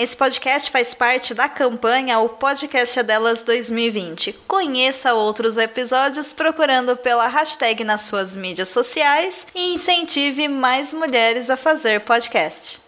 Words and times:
Esse 0.00 0.16
podcast 0.16 0.70
faz 0.70 0.94
parte 0.94 1.34
da 1.34 1.46
campanha 1.46 2.18
O 2.20 2.30
Podcast 2.30 2.98
é 2.98 3.02
Delas 3.02 3.42
2020. 3.42 4.32
Conheça 4.48 5.12
outros 5.12 5.58
episódios 5.58 6.32
procurando 6.32 6.96
pela 6.96 7.26
hashtag 7.26 7.84
nas 7.84 8.00
suas 8.00 8.34
mídias 8.34 8.70
sociais 8.70 9.46
e 9.54 9.74
incentive 9.74 10.48
mais 10.48 10.94
mulheres 10.94 11.50
a 11.50 11.56
fazer 11.58 12.00
podcast. 12.00 12.78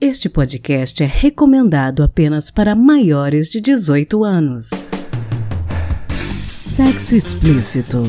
Este 0.00 0.28
podcast 0.28 1.04
é 1.04 1.06
recomendado 1.06 2.02
apenas 2.02 2.50
para 2.50 2.74
maiores 2.74 3.46
de 3.46 3.60
18 3.60 4.24
anos. 4.24 4.68
Sexo 6.74 7.14
Explícito. 7.14 8.02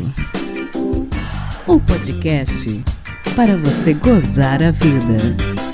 O 1.67 1.79
podcast 1.79 2.83
para 3.35 3.55
você 3.55 3.93
gozar 3.93 4.63
a 4.63 4.71
vida. 4.71 5.66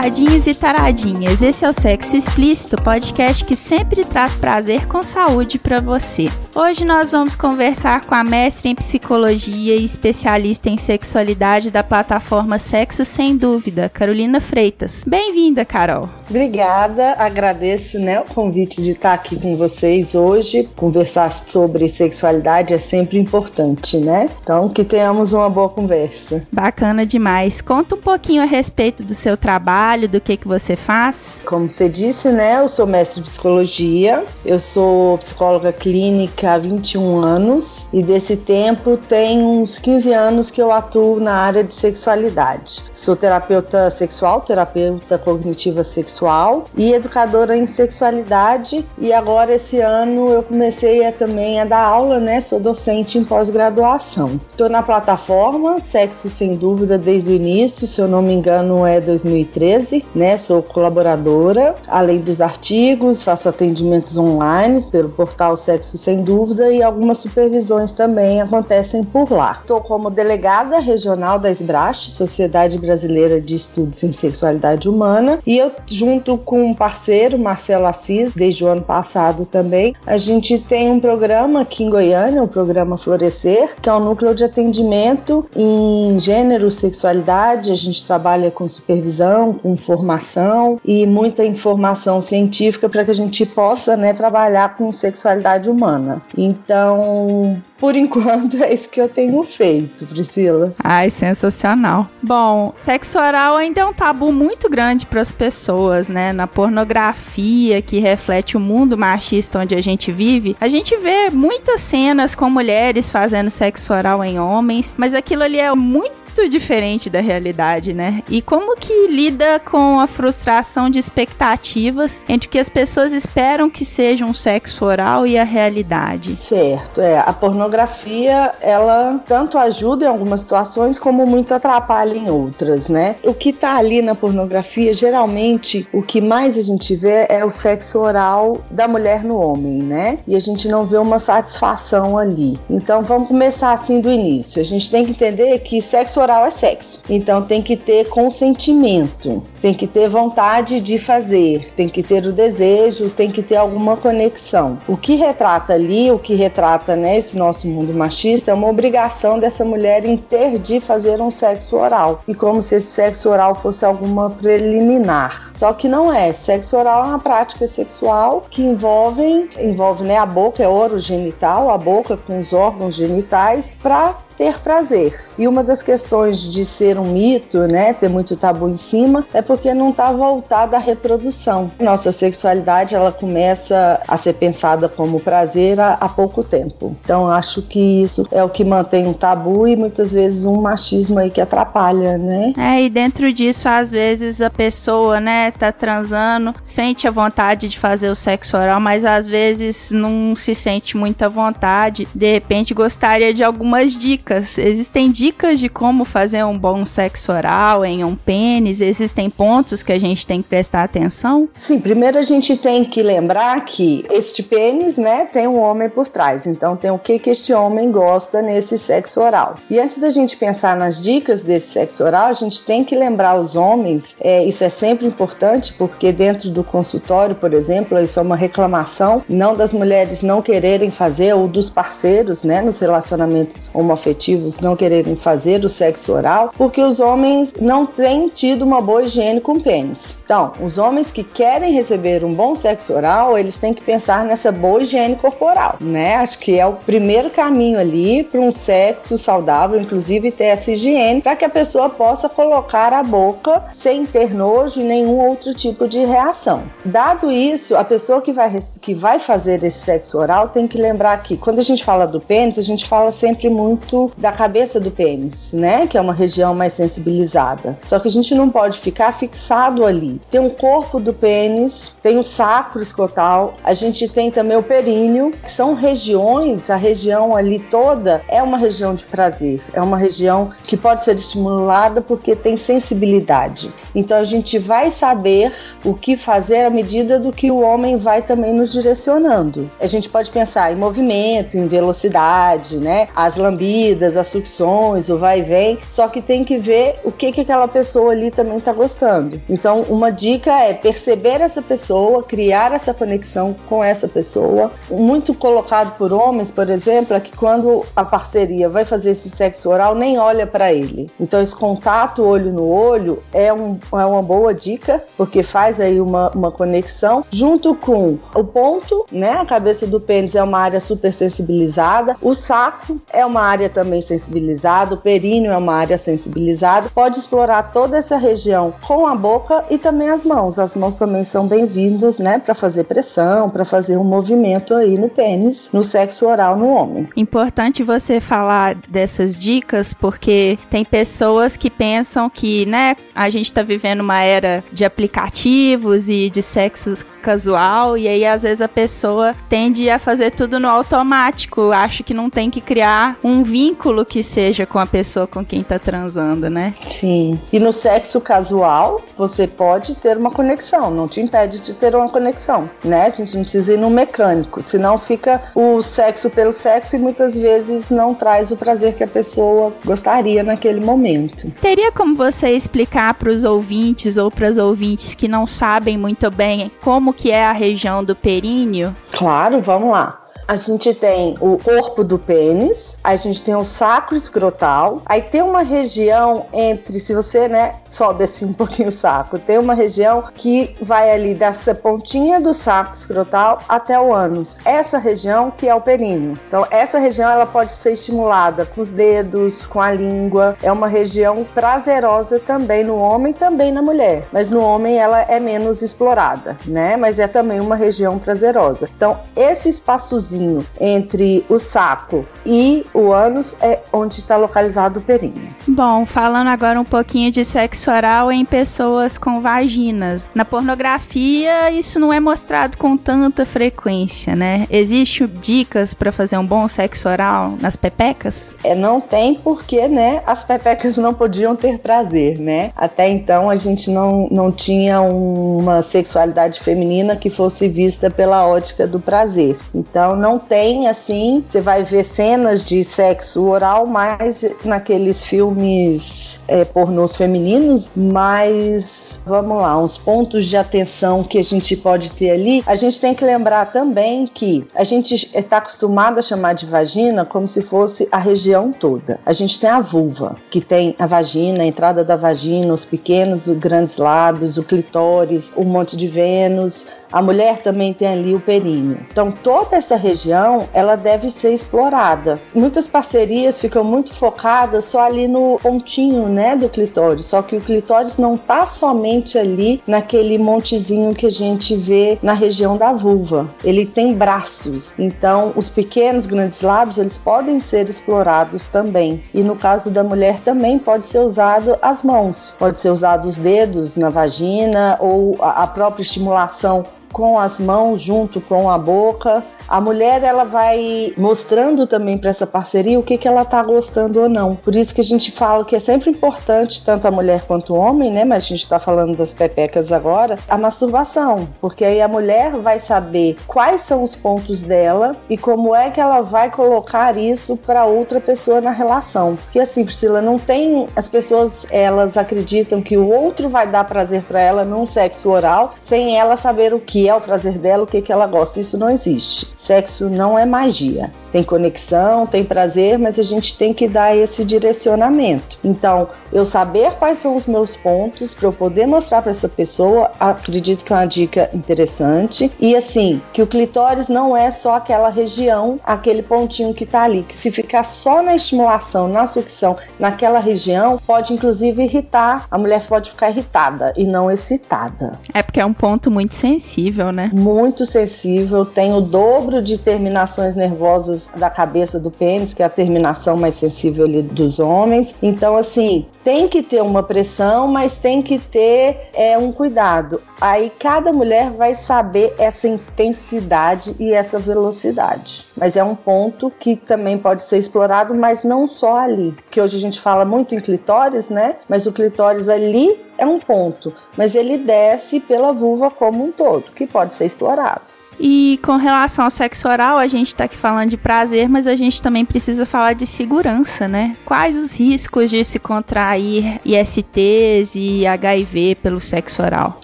Taradinhos 0.00 0.46
e 0.46 0.54
taradinhas. 0.54 1.42
Esse 1.42 1.62
é 1.62 1.68
o 1.68 1.74
Sexo 1.74 2.16
Explícito, 2.16 2.80
podcast 2.80 3.44
que 3.44 3.54
sempre 3.54 4.02
traz 4.02 4.34
prazer 4.34 4.86
com 4.86 5.02
saúde 5.02 5.58
para 5.58 5.78
você. 5.78 6.30
Hoje 6.56 6.86
nós 6.86 7.12
vamos 7.12 7.36
conversar 7.36 8.06
com 8.06 8.14
a 8.14 8.24
mestre 8.24 8.70
em 8.70 8.74
psicologia 8.74 9.76
e 9.76 9.84
especialista 9.84 10.70
em 10.70 10.78
sexualidade 10.78 11.70
da 11.70 11.84
plataforma 11.84 12.58
Sexo 12.58 13.04
Sem 13.04 13.36
Dúvida, 13.36 13.90
Carolina 13.90 14.40
Freitas. 14.40 15.04
Bem-vinda, 15.06 15.66
Carol. 15.66 16.19
Obrigada, 16.30 17.16
agradeço 17.18 17.98
né, 17.98 18.20
o 18.20 18.24
convite 18.24 18.80
de 18.80 18.92
estar 18.92 19.14
aqui 19.14 19.36
com 19.36 19.56
vocês 19.56 20.14
hoje. 20.14 20.70
Conversar 20.76 21.28
sobre 21.28 21.88
sexualidade 21.88 22.72
é 22.72 22.78
sempre 22.78 23.18
importante, 23.18 23.96
né? 23.98 24.30
Então, 24.40 24.68
que 24.68 24.84
tenhamos 24.84 25.32
uma 25.32 25.50
boa 25.50 25.68
conversa. 25.68 26.46
Bacana 26.52 27.04
demais. 27.04 27.60
Conta 27.60 27.96
um 27.96 28.00
pouquinho 28.00 28.42
a 28.42 28.46
respeito 28.46 29.02
do 29.02 29.12
seu 29.12 29.36
trabalho, 29.36 30.08
do 30.08 30.20
que, 30.20 30.36
que 30.36 30.46
você 30.46 30.76
faz. 30.76 31.42
Como 31.44 31.68
você 31.68 31.88
disse, 31.88 32.28
né, 32.28 32.60
eu 32.60 32.68
sou 32.68 32.86
mestre 32.86 33.20
em 33.20 33.24
psicologia, 33.24 34.24
eu 34.46 34.60
sou 34.60 35.18
psicóloga 35.18 35.72
clínica 35.72 36.52
há 36.52 36.58
21 36.58 37.18
anos 37.18 37.88
e 37.92 38.04
desse 38.04 38.36
tempo 38.36 38.96
tem 38.96 39.42
uns 39.42 39.80
15 39.80 40.12
anos 40.12 40.48
que 40.48 40.62
eu 40.62 40.70
atuo 40.70 41.18
na 41.18 41.34
área 41.34 41.64
de 41.64 41.74
sexualidade. 41.74 42.84
Sou 42.94 43.16
terapeuta 43.16 43.90
sexual, 43.90 44.42
terapeuta 44.42 45.18
cognitiva 45.18 45.82
sexual 45.82 46.19
sexual 46.20 46.66
e 46.76 46.92
educadora 46.92 47.56
em 47.56 47.66
sexualidade. 47.66 48.86
E 48.98 49.12
agora 49.12 49.54
esse 49.54 49.80
ano 49.80 50.28
eu 50.28 50.42
comecei 50.42 51.06
a, 51.06 51.12
também 51.12 51.60
a 51.60 51.64
dar 51.64 51.82
aula, 51.82 52.20
né? 52.20 52.40
Sou 52.40 52.60
docente 52.60 53.18
em 53.18 53.24
pós-graduação. 53.24 54.38
Estou 54.50 54.68
na 54.68 54.82
plataforma 54.82 55.80
Sexo 55.80 56.28
Sem 56.28 56.54
Dúvida 56.54 56.98
desde 56.98 57.30
o 57.30 57.34
início, 57.34 57.86
se 57.86 58.00
eu 58.00 58.06
não 58.06 58.20
me 58.20 58.34
engano 58.34 58.86
é 58.86 59.00
2013, 59.00 60.04
né? 60.14 60.36
Sou 60.36 60.62
colaboradora, 60.62 61.74
além 61.88 62.18
dos 62.18 62.40
artigos, 62.40 63.22
faço 63.22 63.48
atendimentos 63.48 64.18
online 64.18 64.82
pelo 64.90 65.08
portal 65.08 65.56
Sexo 65.56 65.96
Sem 65.96 66.22
Dúvida 66.22 66.70
e 66.70 66.82
algumas 66.82 67.18
supervisões 67.18 67.92
também 67.92 68.42
acontecem 68.42 69.02
por 69.02 69.30
lá. 69.30 69.58
Estou 69.60 69.80
como 69.80 70.10
delegada 70.10 70.78
regional 70.78 71.38
da 71.38 71.50
SBRASH, 71.50 72.10
Sociedade 72.10 72.78
Brasileira 72.78 73.40
de 73.40 73.54
Estudos 73.54 74.02
em 74.02 74.12
Sexualidade 74.12 74.88
Humana, 74.88 75.38
e 75.46 75.56
eu 75.56 75.72
junto 75.86 76.09
junto 76.10 76.36
com 76.36 76.64
um 76.64 76.74
parceiro, 76.74 77.38
Marcelo 77.38 77.86
Assis, 77.86 78.32
desde 78.34 78.64
o 78.64 78.66
ano 78.66 78.82
passado 78.82 79.46
também, 79.46 79.94
a 80.04 80.16
gente 80.16 80.58
tem 80.58 80.90
um 80.90 80.98
programa 80.98 81.60
aqui 81.60 81.84
em 81.84 81.90
Goiânia, 81.90 82.42
o 82.42 82.48
programa 82.48 82.98
Florescer, 82.98 83.76
que 83.80 83.88
é 83.88 83.94
um 83.94 84.00
núcleo 84.00 84.34
de 84.34 84.42
atendimento 84.42 85.48
em 85.54 86.18
gênero, 86.18 86.68
sexualidade. 86.68 87.70
A 87.70 87.76
gente 87.76 88.04
trabalha 88.04 88.50
com 88.50 88.68
supervisão, 88.68 89.52
com 89.52 89.76
formação 89.76 90.80
e 90.84 91.06
muita 91.06 91.44
informação 91.44 92.20
científica 92.20 92.88
para 92.88 93.04
que 93.04 93.12
a 93.12 93.14
gente 93.14 93.46
possa 93.46 93.96
né, 93.96 94.12
trabalhar 94.12 94.76
com 94.76 94.92
sexualidade 94.92 95.70
humana. 95.70 96.20
Então, 96.36 97.62
por 97.80 97.96
enquanto 97.96 98.62
é 98.62 98.72
isso 98.72 98.88
que 98.88 99.00
eu 99.00 99.08
tenho 99.08 99.42
feito, 99.42 100.06
Priscila. 100.06 100.74
Ai, 100.78 101.08
sensacional. 101.08 102.08
Bom, 102.22 102.74
sexo 102.76 103.18
oral 103.18 103.56
ainda 103.56 103.80
é 103.80 103.84
um 103.84 103.92
tabu 103.92 104.30
muito 104.30 104.68
grande 104.68 105.06
para 105.06 105.20
as 105.20 105.32
pessoas, 105.32 105.99
né? 106.08 106.32
Na 106.32 106.46
pornografia 106.46 107.82
que 107.82 107.98
reflete 107.98 108.56
o 108.56 108.60
mundo 108.60 108.96
machista 108.96 109.58
onde 109.58 109.74
a 109.74 109.80
gente 109.80 110.10
vive, 110.12 110.56
a 110.60 110.68
gente 110.68 110.96
vê 110.96 111.30
muitas 111.30 111.80
cenas 111.80 112.34
com 112.34 112.48
mulheres 112.48 113.10
fazendo 113.10 113.50
sexo 113.50 113.92
oral 113.92 114.24
em 114.24 114.38
homens, 114.38 114.94
mas 114.98 115.14
aquilo 115.14 115.42
ali 115.42 115.58
é 115.58 115.74
muito 115.74 116.19
muito 116.30 116.48
diferente 116.48 117.10
da 117.10 117.20
realidade, 117.20 117.92
né? 117.92 118.22
E 118.28 118.40
como 118.40 118.76
que 118.76 119.08
lida 119.08 119.58
com 119.58 119.98
a 119.98 120.06
frustração 120.06 120.88
de 120.88 120.98
expectativas 120.98 122.24
entre 122.28 122.46
o 122.46 122.50
que 122.50 122.58
as 122.58 122.68
pessoas 122.68 123.12
esperam 123.12 123.68
que 123.68 123.84
seja 123.84 124.24
um 124.24 124.32
sexo 124.32 124.84
oral 124.84 125.26
e 125.26 125.36
a 125.36 125.42
realidade? 125.42 126.36
Certo, 126.36 127.00
é. 127.00 127.18
A 127.18 127.32
pornografia, 127.32 128.52
ela 128.60 129.20
tanto 129.26 129.58
ajuda 129.58 130.04
em 130.04 130.08
algumas 130.08 130.40
situações 130.40 130.98
como 131.00 131.26
muito 131.26 131.52
atrapalha 131.52 132.16
em 132.16 132.30
outras, 132.30 132.88
né? 132.88 133.16
O 133.24 133.34
que 133.34 133.52
tá 133.52 133.76
ali 133.76 134.00
na 134.00 134.14
pornografia, 134.14 134.92
geralmente, 134.92 135.88
o 135.92 136.00
que 136.00 136.20
mais 136.20 136.56
a 136.56 136.62
gente 136.62 136.94
vê 136.94 137.26
é 137.28 137.44
o 137.44 137.50
sexo 137.50 137.98
oral 137.98 138.58
da 138.70 138.86
mulher 138.86 139.24
no 139.24 139.36
homem, 139.40 139.82
né? 139.82 140.18
E 140.28 140.36
a 140.36 140.40
gente 140.40 140.68
não 140.68 140.86
vê 140.86 140.96
uma 140.96 141.18
satisfação 141.18 142.16
ali. 142.16 142.58
Então 142.70 143.02
vamos 143.02 143.28
começar 143.28 143.72
assim 143.72 144.00
do 144.00 144.10
início. 144.10 144.60
A 144.60 144.64
gente 144.64 144.88
tem 144.90 145.04
que 145.04 145.10
entender 145.10 145.58
que 145.60 145.82
sexo 145.82 146.19
oral 146.20 146.46
é 146.46 146.50
sexo. 146.50 147.02
Então 147.08 147.42
tem 147.42 147.62
que 147.62 147.76
ter 147.76 148.08
consentimento, 148.08 149.42
tem 149.60 149.74
que 149.74 149.86
ter 149.86 150.08
vontade 150.08 150.80
de 150.80 150.98
fazer, 150.98 151.72
tem 151.76 151.88
que 151.88 152.02
ter 152.02 152.26
o 152.26 152.32
desejo, 152.32 153.10
tem 153.10 153.30
que 153.30 153.42
ter 153.42 153.56
alguma 153.56 153.96
conexão. 153.96 154.78
O 154.86 154.96
que 154.96 155.14
retrata 155.14 155.74
ali, 155.74 156.10
o 156.10 156.18
que 156.18 156.34
retrata 156.34 156.96
né, 156.96 157.18
nosso 157.34 157.68
mundo 157.68 157.92
machista 157.92 158.50
é 158.50 158.54
uma 158.54 158.68
obrigação 158.68 159.38
dessa 159.38 159.64
mulher 159.64 160.04
em 160.04 160.16
ter 160.16 160.58
de 160.58 160.80
fazer 160.80 161.20
um 161.20 161.30
sexo 161.30 161.76
oral. 161.76 162.22
E 162.26 162.34
como 162.34 162.62
se 162.62 162.76
esse 162.76 162.86
sexo 162.86 163.28
oral 163.28 163.54
fosse 163.54 163.84
alguma 163.84 164.30
preliminar. 164.30 165.50
Só 165.54 165.72
que 165.72 165.88
não 165.88 166.12
é. 166.12 166.32
Sexo 166.32 166.76
oral 166.76 167.04
é 167.04 167.08
uma 167.08 167.18
prática 167.18 167.66
sexual 167.66 168.44
que 168.50 168.62
envolve, 168.62 169.50
envolve 169.58 170.04
né, 170.04 170.16
a 170.16 170.26
boca, 170.26 170.62
é 170.62 170.68
oro 170.68 170.98
genital, 170.98 171.70
a 171.70 171.76
boca 171.76 172.16
com 172.16 172.38
os 172.40 172.52
órgãos 172.52 172.94
genitais, 172.94 173.72
para 173.82 174.16
ter 174.40 174.58
prazer. 174.60 175.20
E 175.38 175.46
uma 175.46 175.62
das 175.62 175.82
questões 175.82 176.40
de 176.40 176.64
ser 176.64 176.98
um 176.98 177.12
mito, 177.12 177.58
né, 177.66 177.92
ter 177.92 178.08
muito 178.08 178.34
tabu 178.38 178.70
em 178.70 178.76
cima, 178.78 179.26
é 179.34 179.42
porque 179.42 179.74
não 179.74 179.90
está 179.90 180.10
voltada 180.10 180.78
à 180.78 180.80
reprodução. 180.80 181.70
Nossa 181.78 182.10
sexualidade 182.10 182.94
ela 182.94 183.12
começa 183.12 184.00
a 184.08 184.16
ser 184.16 184.32
pensada 184.32 184.88
como 184.88 185.20
prazer 185.20 185.78
há, 185.78 185.92
há 186.00 186.08
pouco 186.08 186.42
tempo. 186.42 186.96
Então 187.04 187.30
acho 187.30 187.60
que 187.60 188.02
isso 188.02 188.26
é 188.32 188.42
o 188.42 188.48
que 188.48 188.64
mantém 188.64 189.06
um 189.06 189.12
tabu 189.12 189.68
e 189.68 189.76
muitas 189.76 190.14
vezes 190.14 190.46
um 190.46 190.58
machismo 190.58 191.18
aí 191.18 191.30
que 191.30 191.42
atrapalha, 191.42 192.16
né? 192.16 192.54
É, 192.56 192.82
e 192.82 192.88
dentro 192.88 193.30
disso 193.34 193.68
às 193.68 193.90
vezes 193.90 194.40
a 194.40 194.48
pessoa, 194.48 195.20
né, 195.20 195.50
tá 195.50 195.70
transando, 195.70 196.54
sente 196.62 197.06
a 197.06 197.10
vontade 197.10 197.68
de 197.68 197.78
fazer 197.78 198.08
o 198.08 198.16
sexo 198.16 198.56
oral, 198.56 198.80
mas 198.80 199.04
às 199.04 199.26
vezes 199.26 199.90
não 199.90 200.34
se 200.34 200.54
sente 200.54 200.96
muita 200.96 201.28
vontade. 201.28 202.08
De 202.14 202.32
repente 202.32 202.72
gostaria 202.72 203.34
de 203.34 203.44
algumas 203.44 203.92
dicas 203.92 204.29
dicas. 204.30 204.58
Existem 204.58 205.10
dicas 205.10 205.58
de 205.58 205.68
como 205.68 206.04
fazer 206.04 206.44
um 206.44 206.56
bom 206.56 206.84
sexo 206.84 207.32
oral 207.32 207.84
em 207.84 208.04
um 208.04 208.14
pênis? 208.14 208.80
Existem 208.80 209.28
pontos 209.28 209.82
que 209.82 209.92
a 209.92 209.98
gente 209.98 210.26
tem 210.26 210.42
que 210.42 210.48
prestar 210.48 210.84
atenção? 210.84 211.48
Sim, 211.52 211.80
primeiro 211.80 212.18
a 212.18 212.22
gente 212.22 212.56
tem 212.56 212.84
que 212.84 213.02
lembrar 213.02 213.64
que 213.64 214.06
este 214.10 214.42
pênis, 214.42 214.96
né, 214.96 215.26
tem 215.26 215.46
um 215.46 215.58
homem 215.58 215.88
por 215.88 216.06
trás. 216.06 216.46
Então 216.46 216.76
tem 216.76 216.90
o 216.90 216.98
que 216.98 217.18
que 217.18 217.30
este 217.30 217.52
homem 217.52 217.90
gosta 217.90 218.40
nesse 218.40 218.78
sexo 218.78 219.20
oral. 219.20 219.56
E 219.68 219.80
antes 219.80 219.98
da 219.98 220.10
gente 220.10 220.36
pensar 220.36 220.76
nas 220.76 221.02
dicas 221.02 221.42
desse 221.42 221.72
sexo 221.72 222.04
oral, 222.04 222.26
a 222.26 222.32
gente 222.32 222.62
tem 222.62 222.84
que 222.84 222.94
lembrar 222.94 223.40
os 223.40 223.56
homens, 223.56 224.16
é, 224.20 224.44
isso 224.44 224.62
é 224.62 224.68
sempre 224.68 225.06
importante, 225.06 225.72
porque 225.74 226.12
dentro 226.12 226.50
do 226.50 226.62
consultório, 226.62 227.34
por 227.34 227.52
exemplo, 227.52 227.98
isso 227.98 228.18
é 228.18 228.22
uma 228.22 228.36
reclamação, 228.36 229.22
não 229.28 229.56
das 229.56 229.74
mulheres 229.74 230.22
não 230.22 230.42
quererem 230.42 230.90
fazer 230.90 231.34
ou 231.34 231.48
dos 231.48 231.70
parceiros, 231.70 232.44
né, 232.44 232.60
nos 232.62 232.78
relacionamentos 232.78 233.70
homoafetivos 233.72 234.09
afetivos 234.10 234.58
não 234.58 234.74
quererem 234.74 235.14
fazer 235.14 235.64
o 235.64 235.68
sexo 235.68 236.12
oral 236.12 236.52
porque 236.56 236.82
os 236.82 236.98
homens 236.98 237.54
não 237.60 237.86
têm 237.86 238.28
tido 238.28 238.62
uma 238.62 238.80
boa 238.80 239.04
higiene 239.04 239.40
com 239.40 239.52
o 239.52 239.62
pênis. 239.62 240.18
Então, 240.24 240.52
os 240.60 240.78
homens 240.78 241.10
que 241.10 241.22
querem 241.22 241.72
receber 241.72 242.24
um 242.24 242.34
bom 242.34 242.56
sexo 242.56 242.92
oral, 242.92 243.38
eles 243.38 243.56
têm 243.56 243.72
que 243.72 243.82
pensar 243.82 244.24
nessa 244.24 244.50
boa 244.50 244.82
higiene 244.82 245.16
corporal, 245.16 245.76
né? 245.80 246.16
Acho 246.16 246.38
que 246.38 246.58
é 246.58 246.66
o 246.66 246.74
primeiro 246.74 247.30
caminho 247.30 247.78
ali 247.78 248.24
para 248.24 248.40
um 248.40 248.50
sexo 248.50 249.16
saudável, 249.16 249.80
inclusive 249.80 250.30
ter 250.30 250.44
essa 250.44 250.72
higiene, 250.72 251.22
para 251.22 251.36
que 251.36 251.44
a 251.44 251.48
pessoa 251.48 251.88
possa 251.88 252.28
colocar 252.28 252.92
a 252.92 253.02
boca 253.02 253.64
sem 253.72 254.04
ter 254.04 254.34
nojo 254.34 254.80
e 254.80 254.84
nenhum 254.84 255.18
outro 255.18 255.54
tipo 255.54 255.86
de 255.86 256.00
reação. 256.00 256.64
Dado 256.84 257.30
isso, 257.30 257.76
a 257.76 257.84
pessoa 257.84 258.20
que 258.20 258.32
vai, 258.32 258.62
que 258.80 258.94
vai 258.94 259.18
fazer 259.18 259.62
esse 259.62 259.78
sexo 259.78 260.18
oral 260.18 260.48
tem 260.48 260.66
que 260.66 260.78
lembrar 260.80 261.22
que 261.22 261.36
quando 261.36 261.58
a 261.58 261.62
gente 261.62 261.84
fala 261.84 262.06
do 262.06 262.20
pênis, 262.20 262.58
a 262.58 262.62
gente 262.62 262.86
fala 262.86 263.12
sempre 263.12 263.48
muito 263.48 263.99
da 264.16 264.32
cabeça 264.32 264.78
do 264.78 264.90
pênis, 264.90 265.52
né? 265.52 265.86
Que 265.86 265.98
é 265.98 266.00
uma 266.00 266.12
região 266.12 266.54
mais 266.54 266.74
sensibilizada. 266.74 267.78
Só 267.84 267.98
que 267.98 268.08
a 268.08 268.10
gente 268.10 268.34
não 268.34 268.50
pode 268.50 268.78
ficar 268.78 269.12
fixado 269.12 269.84
ali. 269.84 270.20
Tem 270.30 270.40
um 270.40 270.50
corpo 270.50 271.00
do 271.00 271.12
pênis, 271.12 271.96
tem 272.02 272.18
o 272.18 272.24
sacro 272.24 272.82
escotal, 272.82 273.54
a 273.64 273.74
gente 273.74 274.08
tem 274.08 274.30
também 274.30 274.56
o 274.56 274.62
períneo, 274.62 275.32
que 275.32 275.50
são 275.50 275.74
regiões, 275.74 276.70
a 276.70 276.76
região 276.76 277.36
ali 277.36 277.58
toda 277.58 278.22
é 278.28 278.42
uma 278.42 278.58
região 278.58 278.94
de 278.94 279.04
prazer, 279.04 279.60
é 279.72 279.80
uma 279.80 279.96
região 279.96 280.50
que 280.64 280.76
pode 280.76 281.04
ser 281.04 281.16
estimulada 281.16 282.00
porque 282.00 282.36
tem 282.36 282.56
sensibilidade. 282.56 283.72
Então 283.94 284.18
a 284.18 284.24
gente 284.24 284.58
vai 284.58 284.90
saber 284.90 285.52
o 285.84 285.94
que 285.94 286.16
fazer 286.16 286.66
à 286.66 286.70
medida 286.70 287.18
do 287.18 287.32
que 287.32 287.50
o 287.50 287.60
homem 287.60 287.96
vai 287.96 288.22
também 288.22 288.54
nos 288.54 288.72
direcionando. 288.72 289.70
A 289.80 289.86
gente 289.86 290.08
pode 290.08 290.30
pensar 290.30 290.72
em 290.72 290.76
movimento, 290.76 291.56
em 291.56 291.66
velocidade, 291.66 292.78
né? 292.78 293.06
As 293.14 293.36
lambidas, 293.36 293.89
as 294.16 294.28
sucções, 294.28 295.08
o 295.08 295.18
vai 295.18 295.40
e 295.40 295.42
vem, 295.42 295.78
só 295.88 296.08
que 296.08 296.20
tem 296.20 296.44
que 296.44 296.56
ver 296.56 296.96
o 297.04 297.12
que, 297.12 297.32
que 297.32 297.42
aquela 297.42 297.68
pessoa 297.68 298.12
ali 298.12 298.30
também 298.30 298.56
está 298.56 298.72
gostando. 298.72 299.40
Então, 299.48 299.82
uma 299.82 300.10
dica 300.10 300.52
é 300.64 300.74
perceber 300.74 301.40
essa 301.40 301.62
pessoa, 301.62 302.22
criar 302.22 302.72
essa 302.72 302.94
conexão 302.94 303.54
com 303.68 303.82
essa 303.82 304.08
pessoa. 304.08 304.72
Muito 304.90 305.34
colocado 305.34 305.96
por 305.96 306.12
homens, 306.12 306.50
por 306.50 306.68
exemplo, 306.70 307.16
é 307.16 307.20
que 307.20 307.36
quando 307.36 307.84
a 307.94 308.04
parceria 308.04 308.68
vai 308.68 308.84
fazer 308.84 309.10
esse 309.10 309.30
sexo 309.30 309.68
oral, 309.70 309.94
nem 309.94 310.18
olha 310.18 310.46
para 310.46 310.72
ele. 310.72 311.10
Então, 311.18 311.40
esse 311.40 311.54
contato 311.54 312.24
olho 312.24 312.52
no 312.52 312.66
olho 312.68 313.22
é, 313.32 313.52
um, 313.52 313.78
é 313.92 314.04
uma 314.04 314.22
boa 314.22 314.54
dica, 314.54 315.02
porque 315.16 315.42
faz 315.42 315.80
aí 315.80 316.00
uma, 316.00 316.30
uma 316.30 316.50
conexão, 316.50 317.24
junto 317.30 317.74
com 317.74 318.18
o 318.34 318.44
ponto, 318.44 319.06
né? 319.10 319.32
A 319.32 319.44
cabeça 319.44 319.86
do 319.86 320.00
pênis 320.00 320.34
é 320.34 320.42
uma 320.42 320.58
área 320.58 320.80
super 320.80 321.12
sensibilizada, 321.12 322.16
o 322.20 322.34
saco 322.34 323.00
é 323.12 323.24
uma 323.24 323.42
área 323.42 323.68
também 323.68 323.79
sensibilizada, 324.02 324.94
o 324.94 324.98
períneo 324.98 325.52
é 325.52 325.56
uma 325.56 325.74
área 325.74 325.98
sensibilizada. 325.98 326.90
Pode 326.94 327.18
explorar 327.18 327.72
toda 327.72 327.96
essa 327.96 328.16
região 328.16 328.72
com 328.80 329.06
a 329.06 329.14
boca 329.14 329.64
e 329.70 329.78
também 329.78 330.08
as 330.08 330.24
mãos. 330.24 330.58
As 330.58 330.74
mãos 330.74 330.96
também 330.96 331.24
são 331.24 331.46
bem-vindas, 331.46 332.18
né? 332.18 332.38
Para 332.38 332.54
fazer 332.54 332.84
pressão, 332.84 333.50
para 333.50 333.64
fazer 333.64 333.96
um 333.96 334.04
movimento 334.04 334.74
aí 334.74 334.96
no 334.96 335.08
pênis, 335.08 335.70
no 335.72 335.82
sexo 335.82 336.26
oral 336.26 336.56
no 336.56 336.68
homem. 336.68 337.08
Importante 337.16 337.82
você 337.82 338.20
falar 338.20 338.74
dessas 338.88 339.38
dicas, 339.38 339.94
porque 339.94 340.58
tem 340.70 340.84
pessoas 340.84 341.56
que 341.56 341.70
pensam 341.70 342.28
que, 342.28 342.66
né, 342.66 342.96
a 343.14 343.30
gente 343.30 343.46
está 343.46 343.62
vivendo 343.62 344.00
uma 344.00 344.22
era 344.22 344.64
de 344.72 344.84
aplicativos 344.84 346.08
e 346.08 346.30
de 346.30 346.42
sexo 346.42 346.94
casual 347.20 347.96
e 347.96 348.08
aí 348.08 348.24
às 348.24 348.42
vezes 348.42 348.60
a 348.60 348.68
pessoa 348.68 349.34
tende 349.48 349.88
a 349.88 349.98
fazer 349.98 350.32
tudo 350.32 350.58
no 350.58 350.68
automático, 350.68 351.70
acho 351.70 352.02
que 352.02 352.14
não 352.14 352.28
tem 352.28 352.50
que 352.50 352.60
criar 352.60 353.18
um 353.22 353.42
vínculo 353.42 354.04
que 354.04 354.22
seja 354.22 354.66
com 354.66 354.78
a 354.78 354.86
pessoa 354.86 355.26
com 355.26 355.44
quem 355.44 355.62
tá 355.62 355.78
transando, 355.78 356.48
né? 356.50 356.74
Sim. 356.86 357.40
E 357.52 357.58
no 357.58 357.72
sexo 357.72 358.20
casual, 358.20 359.02
você 359.16 359.46
pode 359.46 359.96
ter 359.96 360.16
uma 360.16 360.30
conexão, 360.30 360.90
não 360.90 361.06
te 361.06 361.20
impede 361.20 361.60
de 361.60 361.74
ter 361.74 361.94
uma 361.94 362.08
conexão, 362.08 362.68
né? 362.84 363.06
A 363.06 363.10
gente 363.10 363.36
não 363.36 363.42
precisa 363.42 363.74
ir 363.74 363.78
no 363.78 363.90
mecânico, 363.90 364.62
senão 364.62 364.98
fica 364.98 365.40
o 365.54 365.82
sexo 365.82 366.30
pelo 366.30 366.52
sexo 366.52 366.96
e 366.96 366.98
muitas 366.98 367.34
vezes 367.34 367.90
não 367.90 368.14
traz 368.14 368.50
o 368.50 368.56
prazer 368.56 368.94
que 368.94 369.04
a 369.04 369.08
pessoa 369.08 369.72
gostaria 369.84 370.42
naquele 370.42 370.80
momento. 370.80 371.50
Teria 371.60 371.92
como 371.92 372.14
você 372.14 372.50
explicar 372.50 373.14
para 373.14 373.30
os 373.30 373.44
ouvintes 373.44 374.16
ou 374.16 374.30
para 374.30 374.48
as 374.48 374.56
ouvintes 374.56 375.14
que 375.14 375.28
não 375.28 375.46
sabem 375.46 375.98
muito 375.98 376.30
bem 376.30 376.70
como 376.80 377.09
que 377.12 377.30
é 377.30 377.44
a 377.44 377.52
região 377.52 378.02
do 378.02 378.14
períneo? 378.14 378.94
Claro, 379.12 379.60
vamos 379.60 379.92
lá 379.92 380.20
a 380.50 380.56
gente 380.56 380.92
tem 380.92 381.36
o 381.40 381.56
corpo 381.58 382.02
do 382.02 382.18
pênis, 382.18 382.98
a 383.04 383.14
gente 383.14 383.40
tem 383.40 383.54
o 383.54 383.62
sacro 383.62 384.16
escrotal, 384.16 385.00
aí 385.06 385.22
tem 385.22 385.42
uma 385.42 385.62
região 385.62 386.46
entre, 386.52 386.98
se 386.98 387.14
você, 387.14 387.46
né, 387.46 387.76
sobe 387.90 388.24
assim 388.24 388.46
um 388.46 388.52
pouquinho 388.52 388.88
o 388.88 388.92
saco, 388.92 389.38
tem 389.38 389.58
uma 389.58 389.74
região 389.74 390.24
que 390.32 390.76
vai 390.80 391.10
ali 391.10 391.34
dessa 391.34 391.74
pontinha 391.74 392.40
do 392.40 392.54
saco 392.54 392.94
escrotal 392.94 393.58
até 393.68 393.98
o 394.00 394.14
ânus. 394.14 394.58
Essa 394.64 394.96
região 394.98 395.50
que 395.50 395.68
é 395.68 395.74
o 395.74 395.80
períneo. 395.80 396.34
Então, 396.46 396.66
essa 396.70 396.98
região 396.98 397.30
ela 397.30 397.46
pode 397.46 397.72
ser 397.72 397.92
estimulada 397.92 398.64
com 398.64 398.80
os 398.80 398.92
dedos, 398.92 399.66
com 399.66 399.80
a 399.80 399.92
língua. 399.92 400.56
É 400.62 400.70
uma 400.70 400.86
região 400.86 401.44
prazerosa 401.52 402.38
também 402.38 402.84
no 402.84 402.96
homem, 402.96 403.32
também 403.32 403.72
na 403.72 403.82
mulher. 403.82 404.28
Mas 404.32 404.48
no 404.48 404.60
homem 404.60 404.96
ela 404.96 405.22
é 405.22 405.40
menos 405.40 405.82
explorada, 405.82 406.56
né? 406.66 406.96
Mas 406.96 407.18
é 407.18 407.26
também 407.26 407.58
uma 407.60 407.76
região 407.76 408.18
prazerosa. 408.18 408.88
Então, 408.96 409.18
esse 409.34 409.68
espaçozinho 409.68 410.64
entre 410.80 411.44
o 411.48 411.58
saco 411.58 412.24
e 412.46 412.84
o 412.94 413.10
ânus 413.12 413.56
é 413.60 413.80
onde 413.92 414.18
está 414.18 414.36
localizado 414.36 415.00
o 415.00 415.02
períneo. 415.02 415.48
Bom, 415.66 416.06
falando 416.06 416.48
agora 416.48 416.80
um 416.80 416.84
pouquinho 416.84 417.30
de 417.30 417.44
sexo 417.44 417.79
oral 417.88 418.32
em 418.32 418.44
pessoas 418.44 419.16
com 419.16 419.40
vaginas. 419.40 420.28
Na 420.34 420.44
pornografia, 420.44 421.70
isso 421.70 422.00
não 422.00 422.12
é 422.12 422.18
mostrado 422.18 422.76
com 422.76 422.96
tanta 422.96 423.46
frequência, 423.46 424.34
né? 424.34 424.66
Existe 424.68 425.24
dicas 425.26 425.94
para 425.94 426.10
fazer 426.10 426.36
um 426.36 426.44
bom 426.44 426.66
sexo 426.66 427.08
oral 427.08 427.56
nas 427.60 427.76
pepecas? 427.76 428.56
É, 428.64 428.74
não 428.74 429.00
tem 429.00 429.34
porque, 429.34 429.86
né, 429.86 430.22
as 430.26 430.42
pepecas 430.42 430.96
não 430.96 431.14
podiam 431.14 431.54
ter 431.54 431.78
prazer, 431.78 432.38
né? 432.38 432.72
Até 432.76 433.08
então 433.08 433.48
a 433.48 433.54
gente 433.54 433.90
não, 433.90 434.28
não 434.30 434.50
tinha 434.50 435.00
uma 435.00 435.82
sexualidade 435.82 436.58
feminina 436.58 437.14
que 437.14 437.30
fosse 437.30 437.68
vista 437.68 438.10
pela 438.10 438.46
ótica 438.46 438.86
do 438.86 438.98
prazer. 438.98 439.56
Então 439.74 440.16
não 440.16 440.38
tem 440.38 440.88
assim, 440.88 441.44
você 441.46 441.60
vai 441.60 441.84
ver 441.84 442.04
cenas 442.04 442.64
de 442.64 442.82
sexo 442.82 443.46
oral 443.46 443.86
mais 443.86 444.44
naqueles 444.64 445.24
filmes 445.24 446.29
é, 446.50 446.64
pornôs 446.64 447.16
femininos, 447.16 447.90
mas 447.94 449.09
vamos 449.26 449.58
lá, 449.58 449.78
uns 449.78 449.98
pontos 449.98 450.46
de 450.46 450.56
atenção 450.56 451.22
que 451.22 451.38
a 451.38 451.44
gente 451.44 451.76
pode 451.76 452.12
ter 452.12 452.30
ali. 452.30 452.62
A 452.66 452.74
gente 452.74 453.00
tem 453.00 453.14
que 453.14 453.24
lembrar 453.24 453.66
também 453.72 454.26
que 454.26 454.66
a 454.74 454.84
gente 454.84 455.14
está 455.14 455.58
acostumado 455.58 456.18
a 456.18 456.22
chamar 456.22 456.54
de 456.54 456.66
vagina 456.66 457.24
como 457.24 457.48
se 457.48 457.62
fosse 457.62 458.08
a 458.10 458.18
região 458.18 458.72
toda. 458.72 459.20
A 459.24 459.32
gente 459.32 459.60
tem 459.60 459.70
a 459.70 459.80
vulva, 459.80 460.36
que 460.50 460.60
tem 460.60 460.94
a 460.98 461.06
vagina, 461.06 461.62
a 461.62 461.66
entrada 461.66 462.04
da 462.04 462.16
vagina, 462.16 462.72
os 462.72 462.84
pequenos 462.84 463.48
e 463.48 463.54
grandes 463.54 463.96
lábios, 463.96 464.56
o 464.56 464.62
clitóris, 464.62 465.52
o 465.56 465.64
monte 465.64 465.96
de 465.96 466.06
Vênus. 466.06 466.86
A 467.12 467.20
mulher 467.20 467.58
também 467.58 467.92
tem 467.92 468.08
ali 468.08 468.34
o 468.34 468.40
períneo. 468.40 469.04
Então, 469.10 469.32
toda 469.32 469.76
essa 469.76 469.96
região, 469.96 470.68
ela 470.72 470.94
deve 470.94 471.28
ser 471.28 471.52
explorada. 471.52 472.40
Muitas 472.54 472.86
parcerias 472.86 473.60
ficam 473.60 473.82
muito 473.82 474.14
focadas 474.14 474.84
só 474.84 475.00
ali 475.00 475.26
no 475.26 475.58
pontinho, 475.60 476.28
né, 476.28 476.54
do 476.54 476.68
clitóris. 476.68 477.26
Só 477.26 477.42
que 477.42 477.56
o 477.56 477.60
clitóris 477.60 478.16
não 478.16 478.34
está 478.34 478.64
somente 478.64 479.09
ali 479.38 479.82
naquele 479.86 480.38
montezinho 480.38 481.14
que 481.14 481.26
a 481.26 481.30
gente 481.30 481.74
vê 481.74 482.18
na 482.22 482.32
região 482.32 482.76
da 482.76 482.92
vulva. 482.92 483.48
Ele 483.64 483.86
tem 483.86 484.14
braços, 484.14 484.92
então 484.98 485.52
os 485.56 485.68
pequenos 485.68 486.26
grandes 486.26 486.60
lábios 486.60 486.98
eles 486.98 487.18
podem 487.18 487.58
ser 487.58 487.88
explorados 487.88 488.66
também. 488.66 489.22
E 489.34 489.42
no 489.42 489.56
caso 489.56 489.90
da 489.90 490.04
mulher 490.04 490.40
também 490.40 490.78
pode 490.78 491.06
ser 491.06 491.18
usado 491.18 491.76
as 491.82 492.02
mãos, 492.02 492.54
pode 492.58 492.80
ser 492.80 492.90
usado 492.90 493.26
os 493.26 493.36
dedos 493.36 493.96
na 493.96 494.08
vagina 494.08 494.96
ou 495.00 495.34
a 495.40 495.66
própria 495.66 496.02
estimulação 496.02 496.84
com 497.12 497.38
as 497.38 497.58
mãos 497.58 498.02
junto 498.02 498.40
com 498.40 498.70
a 498.70 498.78
boca. 498.78 499.44
A 499.68 499.80
mulher 499.80 500.22
ela 500.24 500.44
vai 500.44 501.12
mostrando 501.16 501.86
também 501.86 502.18
para 502.18 502.30
essa 502.30 502.46
parceria 502.46 502.98
o 502.98 503.02
que, 503.02 503.16
que 503.16 503.28
ela 503.28 503.44
tá 503.44 503.62
gostando 503.62 504.20
ou 504.20 504.28
não. 504.28 504.56
Por 504.56 504.74
isso 504.74 504.94
que 504.94 505.00
a 505.00 505.04
gente 505.04 505.30
fala 505.30 505.64
que 505.64 505.76
é 505.76 505.80
sempre 505.80 506.10
importante, 506.10 506.84
tanto 506.84 507.06
a 507.06 507.10
mulher 507.10 507.42
quanto 507.46 507.74
o 507.74 507.76
homem, 507.76 508.10
né? 508.10 508.24
Mas 508.24 508.44
a 508.44 508.46
gente 508.46 508.62
está 508.62 508.78
falando 508.78 509.16
das 509.16 509.32
pepecas 509.32 509.92
agora, 509.92 510.38
a 510.48 510.58
masturbação. 510.58 511.48
Porque 511.60 511.84
aí 511.84 512.00
a 512.00 512.08
mulher 512.08 512.52
vai 512.56 512.80
saber 512.80 513.36
quais 513.46 513.82
são 513.82 514.02
os 514.02 514.16
pontos 514.16 514.60
dela 514.60 515.12
e 515.28 515.36
como 515.36 515.74
é 515.74 515.90
que 515.90 516.00
ela 516.00 516.20
vai 516.20 516.50
colocar 516.50 517.16
isso 517.16 517.56
para 517.56 517.84
outra 517.84 518.20
pessoa 518.20 518.60
na 518.60 518.70
relação. 518.70 519.36
Porque 519.36 519.60
assim, 519.60 519.84
Priscila, 519.84 520.20
não 520.20 520.38
tem. 520.38 520.88
As 520.96 521.08
pessoas 521.08 521.66
elas 521.70 522.16
acreditam 522.16 522.82
que 522.82 522.96
o 522.96 523.08
outro 523.08 523.48
vai 523.48 523.66
dar 523.66 523.84
prazer 523.84 524.22
para 524.22 524.40
ela 524.40 524.64
num 524.64 524.86
sexo 524.86 525.30
oral 525.30 525.74
sem 525.80 526.18
ela 526.18 526.36
saber 526.36 526.74
o 526.74 526.80
que 526.80 526.99
que 527.00 527.08
é 527.08 527.14
o 527.14 527.20
prazer 527.20 527.56
dela, 527.56 527.84
o 527.84 527.86
que, 527.86 528.02
que 528.02 528.12
ela 528.12 528.26
gosta. 528.26 528.60
Isso 528.60 528.76
não 528.76 528.90
existe. 528.90 529.46
Sexo 529.70 530.10
não 530.10 530.36
é 530.36 530.44
magia. 530.44 531.12
Tem 531.30 531.44
conexão, 531.44 532.26
tem 532.26 532.42
prazer, 532.42 532.98
mas 532.98 533.20
a 533.20 533.22
gente 533.22 533.56
tem 533.56 533.72
que 533.72 533.86
dar 533.86 534.16
esse 534.16 534.44
direcionamento. 534.44 535.58
Então, 535.62 536.08
eu 536.32 536.44
saber 536.44 536.90
quais 536.94 537.18
são 537.18 537.36
os 537.36 537.46
meus 537.46 537.76
pontos 537.76 538.34
para 538.34 538.48
eu 538.48 538.52
poder 538.52 538.84
mostrar 538.84 539.22
para 539.22 539.30
essa 539.30 539.48
pessoa, 539.48 540.10
acredito 540.18 540.84
que 540.84 540.92
é 540.92 540.96
uma 540.96 541.06
dica 541.06 541.48
interessante. 541.54 542.50
E 542.58 542.74
assim, 542.74 543.22
que 543.32 543.42
o 543.42 543.46
clitóris 543.46 544.08
não 544.08 544.36
é 544.36 544.50
só 544.50 544.74
aquela 544.74 545.08
região, 545.08 545.78
aquele 545.84 546.24
pontinho 546.24 546.74
que 546.74 546.82
está 546.82 547.02
ali, 547.02 547.22
que 547.22 547.36
se 547.36 547.52
ficar 547.52 547.84
só 547.84 548.24
na 548.24 548.34
estimulação, 548.34 549.06
na 549.06 549.24
sucção, 549.24 549.76
naquela 550.00 550.40
região, 550.40 550.98
pode 551.06 551.32
inclusive 551.32 551.84
irritar. 551.84 552.48
A 552.50 552.58
mulher 552.58 552.82
pode 552.88 553.10
ficar 553.10 553.30
irritada 553.30 553.94
e 553.96 554.04
não 554.04 554.28
excitada. 554.28 555.12
É 555.32 555.44
porque 555.44 555.60
é 555.60 555.64
um 555.64 555.72
ponto 555.72 556.10
muito 556.10 556.34
sensível, 556.34 557.12
né? 557.12 557.30
Muito 557.32 557.86
sensível, 557.86 558.64
tem 558.64 558.92
o 558.92 559.00
dobro 559.00 559.59
de 559.60 559.78
terminações 559.78 560.54
nervosas 560.54 561.28
da 561.36 561.50
cabeça 561.50 561.98
do 561.98 562.10
pênis, 562.10 562.54
que 562.54 562.62
é 562.62 562.66
a 562.66 562.70
terminação 562.70 563.36
mais 563.36 563.54
sensível 563.54 564.04
ali 564.04 564.22
dos 564.22 564.58
homens. 564.58 565.14
Então, 565.22 565.56
assim, 565.56 566.06
tem 566.24 566.48
que 566.48 566.62
ter 566.62 566.82
uma 566.82 567.02
pressão, 567.02 567.68
mas 567.68 567.96
tem 567.96 568.22
que 568.22 568.38
ter 568.38 569.10
é, 569.14 569.36
um 569.38 569.52
cuidado. 569.52 570.22
Aí 570.40 570.72
cada 570.78 571.12
mulher 571.12 571.50
vai 571.50 571.74
saber 571.74 572.34
essa 572.38 572.66
intensidade 572.66 573.94
e 573.98 574.12
essa 574.12 574.38
velocidade. 574.38 575.46
Mas 575.56 575.76
é 575.76 575.84
um 575.84 575.94
ponto 575.94 576.50
que 576.58 576.76
também 576.76 577.18
pode 577.18 577.42
ser 577.42 577.58
explorado, 577.58 578.14
mas 578.14 578.42
não 578.42 578.66
só 578.66 578.98
ali. 578.98 579.36
Que 579.50 579.60
hoje 579.60 579.76
a 579.76 579.80
gente 579.80 580.00
fala 580.00 580.24
muito 580.24 580.54
em 580.54 580.60
clitóris, 580.60 581.28
né? 581.28 581.56
Mas 581.68 581.86
o 581.86 581.92
clitóris 581.92 582.48
ali 582.48 582.98
é 583.18 583.26
um 583.26 583.38
ponto, 583.38 583.92
mas 584.16 584.34
ele 584.34 584.56
desce 584.56 585.20
pela 585.20 585.52
vulva 585.52 585.90
como 585.90 586.24
um 586.24 586.32
todo, 586.32 586.72
que 586.72 586.86
pode 586.86 587.12
ser 587.12 587.26
explorado. 587.26 588.00
E 588.20 588.60
com 588.62 588.76
relação 588.76 589.24
ao 589.24 589.30
sexo 589.30 589.66
oral, 589.66 589.96
a 589.96 590.06
gente 590.06 590.26
está 590.26 590.44
aqui 590.44 590.56
falando 590.56 590.90
de 590.90 590.98
prazer, 590.98 591.48
mas 591.48 591.66
a 591.66 591.74
gente 591.74 592.02
também 592.02 592.22
precisa 592.22 592.66
falar 592.66 592.92
de 592.92 593.06
segurança, 593.06 593.88
né? 593.88 594.12
Quais 594.26 594.56
os 594.58 594.74
riscos 594.74 595.30
de 595.30 595.42
se 595.42 595.58
contrair 595.58 596.60
ISTs 596.62 597.74
e 597.74 598.06
HIV 598.06 598.76
pelo 598.82 599.00
sexo 599.00 599.42
oral? 599.42 599.78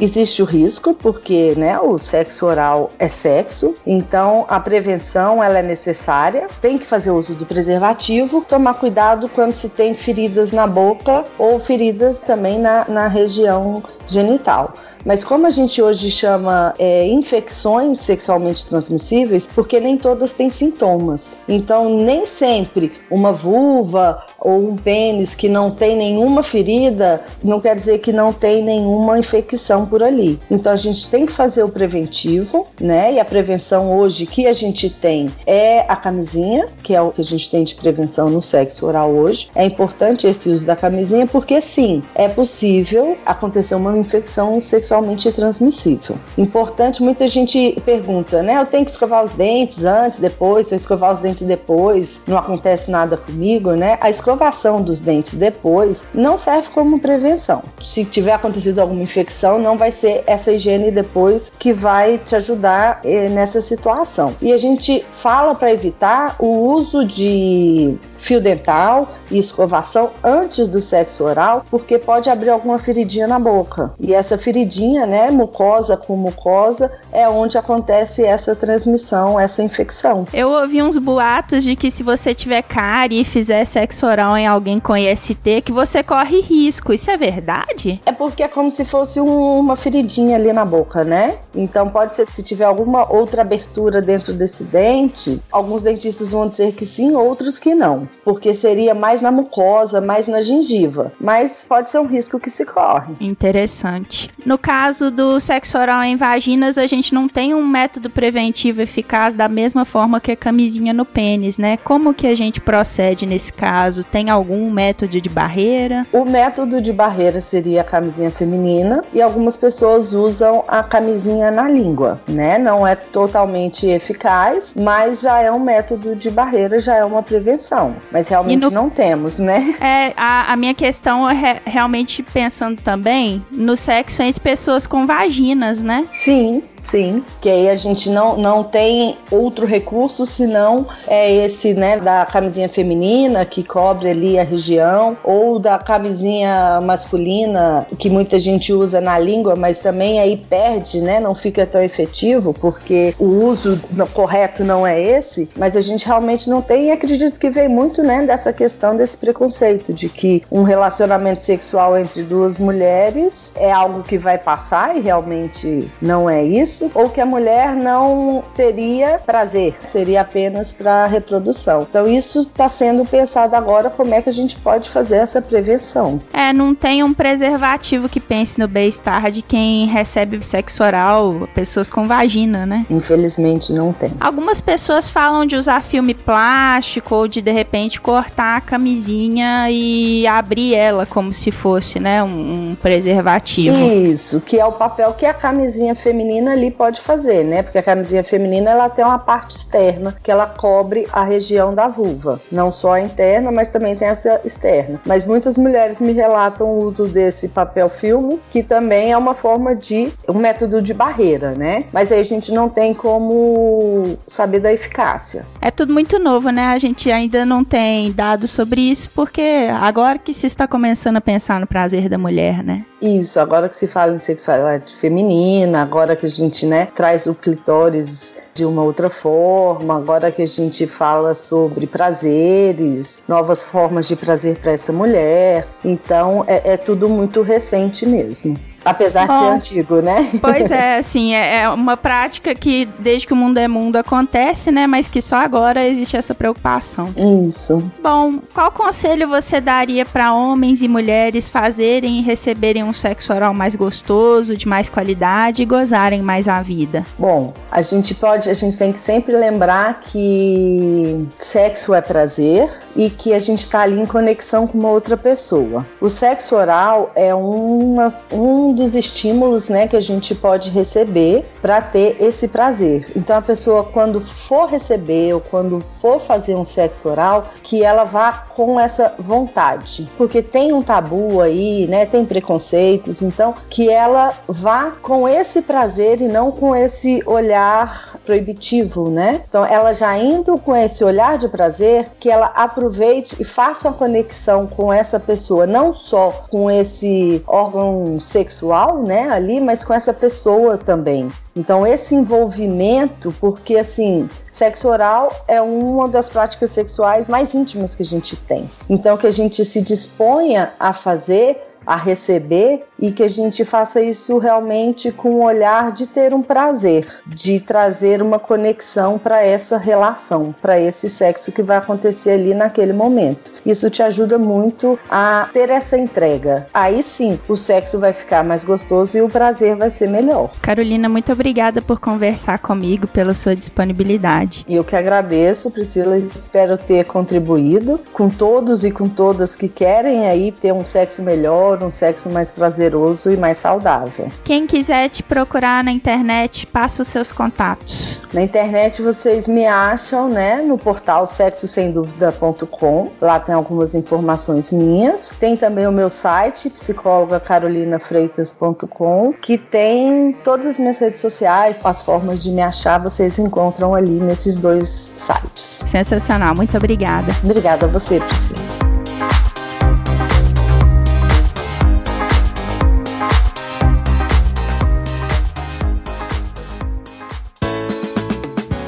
Existe 0.00 0.40
o 0.40 0.46
risco, 0.46 0.94
porque 0.94 1.54
né, 1.58 1.78
o 1.78 1.98
sexo 1.98 2.46
oral 2.46 2.90
é 2.98 3.06
sexo, 3.06 3.74
então 3.86 4.46
a 4.48 4.58
prevenção 4.58 5.44
ela 5.44 5.58
é 5.58 5.62
necessária. 5.62 6.48
Tem 6.62 6.78
que 6.78 6.86
fazer 6.86 7.10
uso 7.10 7.34
do 7.34 7.44
preservativo, 7.44 8.42
tomar 8.48 8.74
cuidado 8.74 9.28
quando 9.28 9.52
se 9.52 9.68
tem 9.68 9.94
feridas 9.94 10.52
na 10.52 10.66
boca 10.66 11.24
ou 11.36 11.60
feridas 11.60 12.18
também 12.18 12.58
na, 12.58 12.88
na 12.88 13.08
região 13.08 13.82
genital. 14.06 14.72
Mas 15.04 15.24
como 15.24 15.46
a 15.46 15.50
gente 15.50 15.82
hoje 15.82 16.10
chama 16.10 16.74
é, 16.78 17.06
infecções 17.08 17.98
sexualmente 18.22 18.66
transmissíveis, 18.66 19.46
porque 19.46 19.80
nem 19.80 19.96
todas 19.96 20.32
têm 20.32 20.48
sintomas. 20.48 21.38
Então, 21.48 21.96
nem 21.98 22.24
sempre 22.24 22.92
uma 23.10 23.32
vulva 23.32 24.24
ou 24.38 24.70
um 24.70 24.76
pênis 24.76 25.34
que 25.34 25.48
não 25.48 25.70
tem 25.70 25.96
nenhuma 25.96 26.42
ferida 26.42 27.22
não 27.42 27.60
quer 27.60 27.74
dizer 27.74 27.98
que 27.98 28.12
não 28.12 28.32
tem 28.32 28.62
nenhuma 28.62 29.18
infecção 29.18 29.86
por 29.86 30.02
ali. 30.02 30.38
Então, 30.50 30.72
a 30.72 30.76
gente 30.76 31.10
tem 31.10 31.26
que 31.26 31.32
fazer 31.32 31.64
o 31.64 31.68
preventivo, 31.68 32.66
né? 32.80 33.14
E 33.14 33.20
a 33.20 33.24
prevenção 33.24 33.98
hoje 33.98 34.26
que 34.26 34.46
a 34.46 34.52
gente 34.52 34.88
tem 34.88 35.30
é 35.46 35.80
a 35.80 35.96
camisinha, 35.96 36.68
que 36.82 36.94
é 36.94 37.00
o 37.02 37.10
que 37.10 37.20
a 37.20 37.24
gente 37.24 37.50
tem 37.50 37.64
de 37.64 37.74
prevenção 37.74 38.30
no 38.30 38.40
sexo 38.40 38.86
oral 38.86 39.10
hoje. 39.10 39.48
É 39.54 39.64
importante 39.64 40.26
esse 40.26 40.48
uso 40.48 40.64
da 40.64 40.76
camisinha 40.76 41.26
porque 41.26 41.60
sim, 41.60 42.02
é 42.14 42.28
possível 42.28 43.16
acontecer 43.26 43.74
uma 43.74 43.96
infecção 43.98 44.62
sexual 44.62 44.92
sexualmente 44.92 45.32
transmissível. 45.32 46.16
Importante, 46.36 47.02
muita 47.02 47.26
gente 47.26 47.80
pergunta, 47.84 48.01
né? 48.42 48.58
Eu 48.58 48.66
tenho 48.66 48.84
que 48.84 48.90
escovar 48.90 49.24
os 49.24 49.32
dentes 49.32 49.84
antes, 49.84 50.18
depois, 50.18 50.66
se 50.66 50.74
eu 50.74 50.76
escovar 50.76 51.12
os 51.12 51.20
dentes 51.20 51.42
depois, 51.42 52.20
não 52.26 52.38
acontece 52.38 52.90
nada 52.90 53.16
comigo, 53.16 53.72
né? 53.72 53.98
A 54.00 54.10
escovação 54.10 54.82
dos 54.82 55.00
dentes 55.00 55.34
depois 55.34 56.06
não 56.14 56.36
serve 56.36 56.68
como 56.70 56.98
prevenção. 56.98 57.62
Se 57.82 58.04
tiver 58.04 58.32
acontecido 58.32 58.78
alguma 58.78 59.02
infecção, 59.02 59.58
não 59.58 59.76
vai 59.76 59.90
ser 59.90 60.24
essa 60.26 60.52
higiene 60.52 60.90
depois 60.90 61.50
que 61.58 61.72
vai 61.72 62.18
te 62.18 62.34
ajudar 62.36 63.00
eh, 63.04 63.28
nessa 63.28 63.60
situação. 63.60 64.34
E 64.40 64.52
a 64.52 64.58
gente 64.58 65.04
fala 65.14 65.54
para 65.54 65.72
evitar 65.72 66.36
o 66.38 66.46
uso 66.46 67.04
de 67.04 67.96
fio 68.32 68.40
dental 68.40 69.06
e 69.30 69.38
escovação 69.38 70.10
antes 70.24 70.66
do 70.66 70.80
sexo 70.80 71.24
oral, 71.24 71.66
porque 71.70 71.98
pode 71.98 72.30
abrir 72.30 72.48
alguma 72.48 72.78
feridinha 72.78 73.26
na 73.26 73.38
boca. 73.38 73.92
E 74.00 74.14
essa 74.14 74.38
feridinha, 74.38 75.06
né, 75.06 75.30
mucosa 75.30 75.96
com 75.98 76.16
mucosa, 76.16 76.90
é 77.12 77.28
onde 77.28 77.58
acontece 77.58 78.24
essa 78.24 78.56
transmissão, 78.56 79.38
essa 79.38 79.62
infecção. 79.62 80.26
Eu 80.32 80.50
ouvi 80.50 80.82
uns 80.82 80.96
boatos 80.96 81.62
de 81.62 81.76
que 81.76 81.90
se 81.90 82.02
você 82.02 82.34
tiver 82.34 82.62
cárie 82.62 83.20
e 83.20 83.24
fizer 83.24 83.64
sexo 83.66 84.06
oral 84.06 84.36
em 84.36 84.46
alguém 84.46 84.80
com 84.80 84.96
IST, 84.96 85.60
que 85.62 85.72
você 85.72 86.02
corre 86.02 86.40
risco. 86.40 86.92
Isso 86.92 87.10
é 87.10 87.16
verdade? 87.16 88.00
É 88.06 88.12
porque 88.12 88.42
é 88.42 88.48
como 88.48 88.72
se 88.72 88.84
fosse 88.84 89.20
um, 89.20 89.58
uma 89.58 89.76
feridinha 89.76 90.36
ali 90.36 90.52
na 90.52 90.64
boca, 90.64 91.04
né? 91.04 91.36
Então 91.54 91.88
pode 91.88 92.16
ser 92.16 92.26
que 92.26 92.36
se 92.36 92.42
tiver 92.42 92.64
alguma 92.64 93.10
outra 93.12 93.42
abertura 93.42 94.00
dentro 94.00 94.32
desse 94.32 94.64
dente, 94.64 95.42
alguns 95.50 95.82
dentistas 95.82 96.30
vão 96.30 96.48
dizer 96.48 96.72
que 96.72 96.86
sim, 96.86 97.14
outros 97.14 97.58
que 97.58 97.74
não 97.74 98.08
porque 98.24 98.54
seria 98.54 98.94
mais 98.94 99.20
na 99.20 99.30
mucosa, 99.30 100.00
mais 100.00 100.26
na 100.26 100.40
gengiva. 100.40 101.12
Mas 101.20 101.64
pode 101.68 101.90
ser 101.90 101.98
um 101.98 102.06
risco 102.06 102.38
que 102.38 102.50
se 102.50 102.64
corre. 102.64 103.14
Interessante. 103.20 104.30
No 104.44 104.58
caso 104.58 105.10
do 105.10 105.38
sexo 105.40 105.78
oral 105.78 106.02
em 106.02 106.16
vaginas, 106.16 106.78
a 106.78 106.86
gente 106.86 107.14
não 107.14 107.28
tem 107.28 107.54
um 107.54 107.66
método 107.66 108.10
preventivo 108.10 108.80
eficaz 108.80 109.34
da 109.34 109.48
mesma 109.48 109.84
forma 109.84 110.20
que 110.20 110.32
a 110.32 110.36
camisinha 110.36 110.92
no 110.92 111.04
pênis, 111.04 111.58
né? 111.58 111.76
Como 111.76 112.14
que 112.14 112.26
a 112.26 112.34
gente 112.34 112.60
procede 112.60 113.26
nesse 113.26 113.52
caso? 113.52 114.04
Tem 114.04 114.30
algum 114.30 114.70
método 114.70 115.20
de 115.20 115.28
barreira? 115.28 116.06
O 116.12 116.24
método 116.24 116.80
de 116.80 116.92
barreira 116.92 117.40
seria 117.40 117.80
a 117.80 117.84
camisinha 117.84 118.30
feminina 118.30 119.00
e 119.12 119.20
algumas 119.20 119.56
pessoas 119.56 120.12
usam 120.12 120.64
a 120.68 120.82
camisinha 120.82 121.50
na 121.50 121.68
língua, 121.68 122.20
né? 122.28 122.58
Não 122.58 122.86
é 122.86 122.94
totalmente 122.94 123.86
eficaz, 123.86 124.74
mas 124.76 125.20
já 125.20 125.40
é 125.40 125.50
um 125.50 125.60
método 125.60 126.14
de 126.14 126.30
barreira, 126.30 126.78
já 126.78 126.96
é 126.96 127.04
uma 127.04 127.22
prevenção 127.22 127.96
mas 128.12 128.28
realmente 128.28 128.64
no... 128.64 128.70
não 128.70 128.90
temos, 128.90 129.38
né? 129.38 129.74
É, 129.80 130.12
a, 130.16 130.52
a 130.52 130.56
minha 130.56 130.74
questão 130.74 131.28
é 131.28 131.34
re, 131.34 131.60
realmente 131.64 132.22
pensando 132.22 132.80
também 132.80 133.42
no 133.50 133.76
sexo 133.76 134.22
entre 134.22 134.40
pessoas 134.40 134.86
com 134.86 135.06
vaginas, 135.06 135.82
né? 135.82 136.04
Sim, 136.12 136.62
Sim, 136.82 137.24
que 137.40 137.48
aí 137.48 137.68
a 137.70 137.76
gente 137.76 138.10
não, 138.10 138.36
não 138.36 138.64
tem 138.64 139.16
outro 139.30 139.66
recurso 139.66 140.26
senão 140.26 140.86
é 141.06 141.30
esse, 141.32 141.74
né, 141.74 141.98
da 141.98 142.26
camisinha 142.26 142.68
feminina 142.68 143.44
que 143.44 143.62
cobre 143.62 144.10
ali 144.10 144.38
a 144.38 144.42
região, 144.42 145.16
ou 145.22 145.58
da 145.58 145.78
camisinha 145.78 146.80
masculina 146.82 147.86
que 147.98 148.10
muita 148.10 148.38
gente 148.38 148.72
usa 148.72 149.00
na 149.00 149.18
língua, 149.18 149.54
mas 149.54 149.78
também 149.78 150.18
aí 150.18 150.36
perde, 150.36 151.00
né, 151.00 151.20
não 151.20 151.34
fica 151.34 151.64
tão 151.64 151.80
efetivo 151.80 152.52
porque 152.52 153.14
o 153.18 153.26
uso 153.26 153.80
correto 154.12 154.64
não 154.64 154.86
é 154.86 155.00
esse, 155.00 155.48
mas 155.56 155.76
a 155.76 155.80
gente 155.80 156.04
realmente 156.04 156.50
não 156.50 156.60
tem 156.60 156.88
e 156.88 156.90
acredito 156.90 157.38
que 157.38 157.48
vem 157.48 157.68
muito, 157.68 158.02
né, 158.02 158.26
dessa 158.26 158.52
questão 158.52 158.96
desse 158.96 159.16
preconceito 159.16 159.92
de 159.92 160.08
que 160.08 160.42
um 160.50 160.62
relacionamento 160.62 161.42
sexual 161.42 161.96
entre 161.96 162.22
duas 162.22 162.58
mulheres 162.58 163.52
é 163.54 163.70
algo 163.70 164.02
que 164.02 164.18
vai 164.18 164.36
passar 164.36 164.96
e 164.96 165.00
realmente 165.00 165.90
não 166.00 166.28
é 166.28 166.42
isso 166.42 166.71
isso, 166.72 166.90
ou 166.94 167.10
que 167.10 167.20
a 167.20 167.26
mulher 167.26 167.76
não 167.76 168.42
teria 168.56 169.20
prazer, 169.24 169.76
seria 169.84 170.22
apenas 170.22 170.72
para 170.72 171.06
reprodução. 171.06 171.86
Então 171.88 172.08
isso 172.08 172.42
está 172.42 172.68
sendo 172.68 173.04
pensado 173.04 173.54
agora 173.54 173.90
como 173.90 174.14
é 174.14 174.22
que 174.22 174.28
a 174.30 174.32
gente 174.32 174.56
pode 174.56 174.88
fazer 174.88 175.16
essa 175.16 175.42
prevenção. 175.42 176.20
É, 176.32 176.52
não 176.52 176.74
tem 176.74 177.02
um 177.02 177.12
preservativo 177.12 178.08
que 178.08 178.20
pense 178.20 178.58
no 178.58 178.66
bem-estar 178.66 179.30
de 179.30 179.42
quem 179.42 179.86
recebe 179.86 180.42
sexo 180.42 180.82
oral, 180.82 181.48
pessoas 181.54 181.90
com 181.90 182.06
vagina, 182.06 182.64
né? 182.64 182.86
Infelizmente 182.88 183.72
não 183.72 183.92
tem. 183.92 184.10
Algumas 184.18 184.60
pessoas 184.60 185.08
falam 185.08 185.44
de 185.44 185.56
usar 185.56 185.82
filme 185.82 186.14
plástico 186.14 187.14
ou 187.14 187.28
de 187.28 187.42
de 187.42 187.52
repente 187.52 188.00
cortar 188.00 188.56
a 188.56 188.60
camisinha 188.60 189.70
e 189.70 190.26
abrir 190.26 190.74
ela 190.74 191.04
como 191.04 191.32
se 191.32 191.50
fosse, 191.50 192.00
né, 192.00 192.22
um, 192.22 192.70
um 192.70 192.76
preservativo. 192.80 193.76
Isso, 193.76 194.40
que 194.40 194.58
é 194.58 194.64
o 194.64 194.72
papel 194.72 195.12
que 195.12 195.26
a 195.26 195.34
camisinha 195.34 195.94
feminina 195.94 196.54
ali 196.62 196.70
pode 196.70 197.00
fazer, 197.00 197.44
né? 197.44 197.62
Porque 197.62 197.78
a 197.78 197.82
camisinha 197.82 198.22
feminina 198.22 198.70
ela 198.70 198.88
tem 198.88 199.04
uma 199.04 199.18
parte 199.18 199.56
externa 199.56 200.16
que 200.22 200.30
ela 200.30 200.46
cobre 200.46 201.08
a 201.12 201.24
região 201.24 201.74
da 201.74 201.88
vulva, 201.88 202.40
não 202.50 202.70
só 202.70 202.92
a 202.92 203.00
interna, 203.00 203.50
mas 203.50 203.68
também 203.68 203.96
tem 203.96 204.08
essa 204.08 204.40
externa. 204.44 205.00
Mas 205.04 205.26
muitas 205.26 205.58
mulheres 205.58 206.00
me 206.00 206.12
relatam 206.12 206.66
o 206.66 206.84
uso 206.84 207.08
desse 207.08 207.48
papel 207.48 207.88
filme, 207.88 208.40
que 208.50 208.62
também 208.62 209.12
é 209.12 209.16
uma 209.16 209.34
forma 209.34 209.74
de 209.74 210.12
um 210.28 210.38
método 210.38 210.80
de 210.80 210.94
barreira, 210.94 211.52
né? 211.52 211.84
Mas 211.92 212.12
aí 212.12 212.20
a 212.20 212.24
gente 212.24 212.52
não 212.52 212.68
tem 212.68 212.94
como 212.94 214.16
saber 214.26 214.60
da 214.60 214.72
eficácia. 214.72 215.44
É 215.60 215.70
tudo 215.70 215.92
muito 215.92 216.18
novo, 216.18 216.50
né? 216.50 216.66
A 216.66 216.78
gente 216.78 217.10
ainda 217.10 217.44
não 217.44 217.64
tem 217.64 218.12
dados 218.12 218.50
sobre 218.50 218.80
isso, 218.80 219.10
porque 219.14 219.68
agora 219.80 220.18
que 220.18 220.32
se 220.32 220.46
está 220.46 220.68
começando 220.68 221.16
a 221.16 221.20
pensar 221.20 221.58
no 221.58 221.66
prazer 221.66 222.08
da 222.08 222.18
mulher, 222.18 222.62
né? 222.62 222.84
Isso, 223.00 223.40
agora 223.40 223.68
que 223.68 223.76
se 223.76 223.88
fala 223.88 224.14
em 224.14 224.20
sexualidade 224.20 224.94
feminina, 224.94 225.82
agora 225.82 226.14
que 226.14 226.24
a 226.24 226.28
gente 226.28 226.51
né, 226.66 226.86
traz 226.86 227.26
o 227.26 227.34
clitóris 227.34 228.41
de 228.54 228.64
uma 228.64 228.82
outra 228.82 229.08
forma. 229.08 229.96
Agora 229.96 230.30
que 230.30 230.42
a 230.42 230.46
gente 230.46 230.86
fala 230.86 231.34
sobre 231.34 231.86
prazeres, 231.86 233.22
novas 233.26 233.62
formas 233.62 234.06
de 234.08 234.16
prazer 234.16 234.58
para 234.58 234.72
essa 234.72 234.92
mulher. 234.92 235.68
Então 235.84 236.44
é, 236.46 236.72
é 236.72 236.76
tudo 236.76 237.08
muito 237.08 237.42
recente 237.42 238.06
mesmo. 238.06 238.58
Apesar 238.84 239.26
Bom, 239.26 239.34
de 239.34 239.38
ser 239.38 239.50
antigo, 239.52 240.00
né? 240.00 240.30
Pois 240.40 240.70
é, 240.70 240.98
assim, 240.98 241.34
é, 241.34 241.62
é, 241.62 241.68
uma 241.68 241.96
prática 241.96 242.54
que 242.54 242.84
desde 242.98 243.26
que 243.26 243.32
o 243.32 243.36
mundo 243.36 243.58
é 243.58 243.68
mundo 243.68 243.96
acontece, 243.96 244.70
né? 244.70 244.86
Mas 244.86 245.08
que 245.08 245.22
só 245.22 245.36
agora 245.36 245.86
existe 245.86 246.16
essa 246.16 246.34
preocupação. 246.34 247.14
Isso. 247.46 247.82
Bom, 248.02 248.38
qual 248.52 248.72
conselho 248.72 249.28
você 249.28 249.60
daria 249.60 250.04
para 250.04 250.34
homens 250.34 250.82
e 250.82 250.88
mulheres 250.88 251.48
fazerem 251.48 252.18
e 252.18 252.22
receberem 252.22 252.82
um 252.82 252.92
sexo 252.92 253.32
oral 253.32 253.54
mais 253.54 253.76
gostoso, 253.76 254.56
de 254.56 254.66
mais 254.66 254.88
qualidade 254.88 255.62
e 255.62 255.66
gozarem 255.66 256.22
mais 256.22 256.48
a 256.48 256.60
vida? 256.60 257.06
Bom, 257.18 257.54
a 257.70 257.82
gente 257.82 258.14
pode, 258.14 258.41
a 258.48 258.54
gente 258.54 258.76
tem 258.76 258.92
que 258.92 258.98
sempre 258.98 259.36
lembrar 259.36 260.00
que 260.00 261.26
sexo 261.38 261.94
é 261.94 262.00
prazer 262.00 262.68
e 262.94 263.08
que 263.10 263.32
a 263.32 263.38
gente 263.38 263.60
está 263.60 263.82
ali 263.82 264.00
em 264.00 264.06
conexão 264.06 264.66
com 264.66 264.78
uma 264.78 264.90
outra 264.90 265.16
pessoa. 265.16 265.86
O 266.00 266.08
sexo 266.08 266.54
oral 266.54 267.10
é 267.14 267.34
uma, 267.34 268.12
um 268.30 268.72
dos 268.72 268.94
estímulos 268.94 269.68
né, 269.68 269.86
que 269.86 269.96
a 269.96 270.00
gente 270.00 270.34
pode 270.34 270.70
receber 270.70 271.44
para 271.60 271.80
ter 271.80 272.16
esse 272.20 272.48
prazer. 272.48 273.10
Então 273.16 273.36
a 273.36 273.42
pessoa 273.42 273.84
quando 273.84 274.20
for 274.20 274.68
receber 274.68 275.34
ou 275.34 275.40
quando 275.40 275.84
for 276.00 276.20
fazer 276.20 276.54
um 276.54 276.64
sexo 276.64 277.08
oral, 277.08 277.50
que 277.62 277.82
ela 277.82 278.04
vá 278.04 278.32
com 278.54 278.78
essa 278.78 279.14
vontade, 279.18 280.08
porque 280.16 280.42
tem 280.42 280.72
um 280.72 280.82
tabu 280.82 281.40
aí, 281.40 281.86
né? 281.86 282.06
Tem 282.06 282.24
preconceitos, 282.24 283.22
então 283.22 283.54
que 283.68 283.88
ela 283.88 284.34
vá 284.46 284.92
com 285.02 285.28
esse 285.28 285.62
prazer 285.62 286.20
e 286.20 286.28
não 286.28 286.50
com 286.50 286.74
esse 286.74 287.22
olhar 287.26 288.16
proibitivo, 288.32 289.10
né? 289.10 289.42
Então 289.46 289.62
ela 289.62 289.92
já 289.92 290.16
indo 290.16 290.58
com 290.58 290.74
esse 290.74 291.04
olhar 291.04 291.36
de 291.36 291.48
prazer, 291.48 292.08
que 292.18 292.30
ela 292.30 292.46
aproveite 292.46 293.36
e 293.38 293.44
faça 293.44 293.88
uma 293.88 293.94
conexão 293.94 294.66
com 294.66 294.90
essa 294.90 295.20
pessoa, 295.20 295.66
não 295.66 295.92
só 295.92 296.46
com 296.50 296.70
esse 296.70 297.42
órgão 297.46 298.18
sexual 298.18 299.02
né, 299.02 299.28
ali, 299.28 299.60
mas 299.60 299.84
com 299.84 299.92
essa 299.92 300.14
pessoa 300.14 300.78
também. 300.78 301.30
Então 301.54 301.86
esse 301.86 302.14
envolvimento, 302.14 303.34
porque 303.38 303.76
assim, 303.76 304.26
sexo 304.50 304.88
oral 304.88 305.30
é 305.46 305.60
uma 305.60 306.08
das 306.08 306.30
práticas 306.30 306.70
sexuais 306.70 307.28
mais 307.28 307.54
íntimas 307.54 307.94
que 307.94 308.02
a 308.02 308.06
gente 308.06 308.34
tem. 308.34 308.70
Então 308.88 309.18
que 309.18 309.26
a 309.26 309.30
gente 309.30 309.62
se 309.62 309.82
disponha 309.82 310.72
a 310.80 310.94
fazer 310.94 311.71
a 311.86 311.96
receber 311.96 312.84
e 312.98 313.10
que 313.10 313.22
a 313.22 313.28
gente 313.28 313.64
faça 313.64 314.00
isso 314.00 314.38
realmente 314.38 315.10
com 315.10 315.30
o 315.34 315.44
olhar 315.44 315.90
de 315.92 316.06
ter 316.06 316.32
um 316.32 316.42
prazer, 316.42 317.06
de 317.26 317.58
trazer 317.58 318.22
uma 318.22 318.38
conexão 318.38 319.18
para 319.18 319.44
essa 319.44 319.76
relação, 319.76 320.54
para 320.62 320.80
esse 320.80 321.08
sexo 321.08 321.50
que 321.50 321.62
vai 321.62 321.76
acontecer 321.76 322.32
ali 322.32 322.54
naquele 322.54 322.92
momento. 322.92 323.52
Isso 323.66 323.90
te 323.90 324.02
ajuda 324.02 324.38
muito 324.38 324.98
a 325.10 325.48
ter 325.52 325.70
essa 325.70 325.98
entrega. 325.98 326.68
Aí 326.72 327.02
sim, 327.02 327.38
o 327.48 327.56
sexo 327.56 327.98
vai 327.98 328.12
ficar 328.12 328.44
mais 328.44 328.64
gostoso 328.64 329.18
e 329.18 329.22
o 329.22 329.28
prazer 329.28 329.76
vai 329.76 329.90
ser 329.90 330.08
melhor. 330.08 330.52
Carolina, 330.60 331.08
muito 331.08 331.32
obrigada 331.32 331.82
por 331.82 331.98
conversar 331.98 332.58
comigo, 332.58 333.08
pela 333.08 333.34
sua 333.34 333.56
disponibilidade. 333.56 334.64
Eu 334.68 334.84
que 334.84 334.94
agradeço, 334.94 335.70
Priscila, 335.70 336.16
espero 336.16 336.78
ter 336.78 337.04
contribuído 337.04 338.00
com 338.12 338.28
todos 338.28 338.84
e 338.84 338.90
com 338.90 339.08
todas 339.08 339.56
que 339.56 339.68
querem 339.68 340.26
aí 340.26 340.52
ter 340.52 340.72
um 340.72 340.84
sexo 340.84 341.22
melhor 341.22 341.71
um 341.80 341.90
sexo 341.90 342.28
mais 342.28 342.50
prazeroso 342.50 343.30
e 343.30 343.36
mais 343.36 343.58
saudável. 343.58 344.28
Quem 344.42 344.66
quiser 344.66 345.08
te 345.08 345.22
procurar 345.22 345.84
na 345.84 345.92
internet, 345.92 346.66
passa 346.66 347.02
os 347.02 347.08
seus 347.08 347.30
contatos. 347.30 348.18
Na 348.32 348.42
internet 348.42 349.00
vocês 349.00 349.46
me 349.46 349.66
acham, 349.66 350.28
né, 350.28 350.56
no 350.56 350.76
portal 350.76 351.24
sexosemdúvida.com. 351.26 353.12
Lá 353.20 353.38
tem 353.38 353.54
algumas 353.54 353.94
informações 353.94 354.72
minhas. 354.72 355.32
Tem 355.38 355.56
também 355.56 355.86
o 355.86 355.92
meu 355.92 356.10
site, 356.10 356.68
psicólogacarolinafreitas.com, 356.70 359.32
que 359.34 359.56
tem 359.56 360.32
todas 360.42 360.66
as 360.66 360.78
minhas 360.78 360.98
redes 360.98 361.20
sociais, 361.20 361.78
as 361.82 362.02
formas 362.02 362.42
de 362.42 362.50
me 362.50 362.62
achar, 362.62 362.98
vocês 362.98 363.38
encontram 363.38 363.94
ali 363.94 364.18
nesses 364.18 364.56
dois 364.56 365.12
sites. 365.16 365.84
Sensacional, 365.86 366.54
muito 366.56 366.76
obrigada. 366.76 367.32
Obrigada 367.44 367.86
a 367.86 367.88
você, 367.88 368.20
Priscila. 368.20 369.31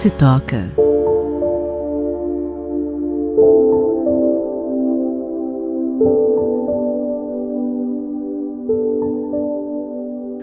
Se 0.04 0.10
toca. 0.10 0.68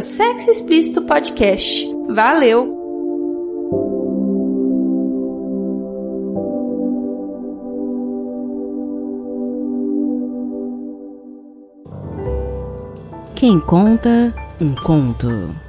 Podcast. 1.06 1.84
Valeu! 2.08 2.76
Quem 13.34 13.58
conta 13.60 14.32
um 14.60 14.74
conto. 14.74 15.65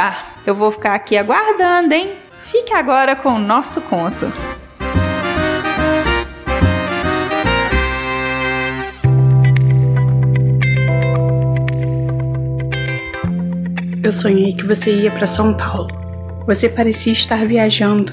Eu 0.47 0.55
vou 0.55 0.71
ficar 0.71 0.95
aqui 0.95 1.17
aguardando, 1.17 1.95
hein? 1.95 2.13
Fique 2.39 2.73
agora 2.73 3.17
com 3.17 3.31
o 3.31 3.39
nosso 3.39 3.81
conto. 3.83 4.33
Eu 14.03 14.13
sonhei 14.13 14.53
que 14.53 14.65
você 14.65 14.95
ia 14.95 15.11
para 15.11 15.27
São 15.27 15.53
Paulo. 15.53 15.89
Você 16.47 16.69
parecia 16.69 17.13
estar 17.13 17.45
viajando. 17.45 18.13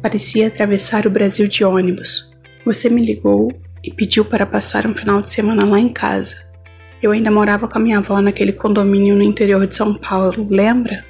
Parecia 0.00 0.46
atravessar 0.46 1.06
o 1.06 1.10
Brasil 1.10 1.46
de 1.46 1.62
ônibus. 1.62 2.32
Você 2.64 2.88
me 2.88 3.02
ligou 3.02 3.52
e 3.84 3.92
pediu 3.92 4.24
para 4.24 4.46
passar 4.46 4.86
um 4.86 4.94
final 4.94 5.20
de 5.20 5.28
semana 5.28 5.66
lá 5.66 5.78
em 5.78 5.90
casa. 5.90 6.36
Eu 7.02 7.12
ainda 7.12 7.30
morava 7.30 7.68
com 7.68 7.76
a 7.76 7.80
minha 7.80 7.98
avó 7.98 8.20
naquele 8.22 8.52
condomínio 8.52 9.14
no 9.14 9.22
interior 9.22 9.66
de 9.66 9.74
São 9.74 9.94
Paulo, 9.94 10.46
lembra? 10.48 11.04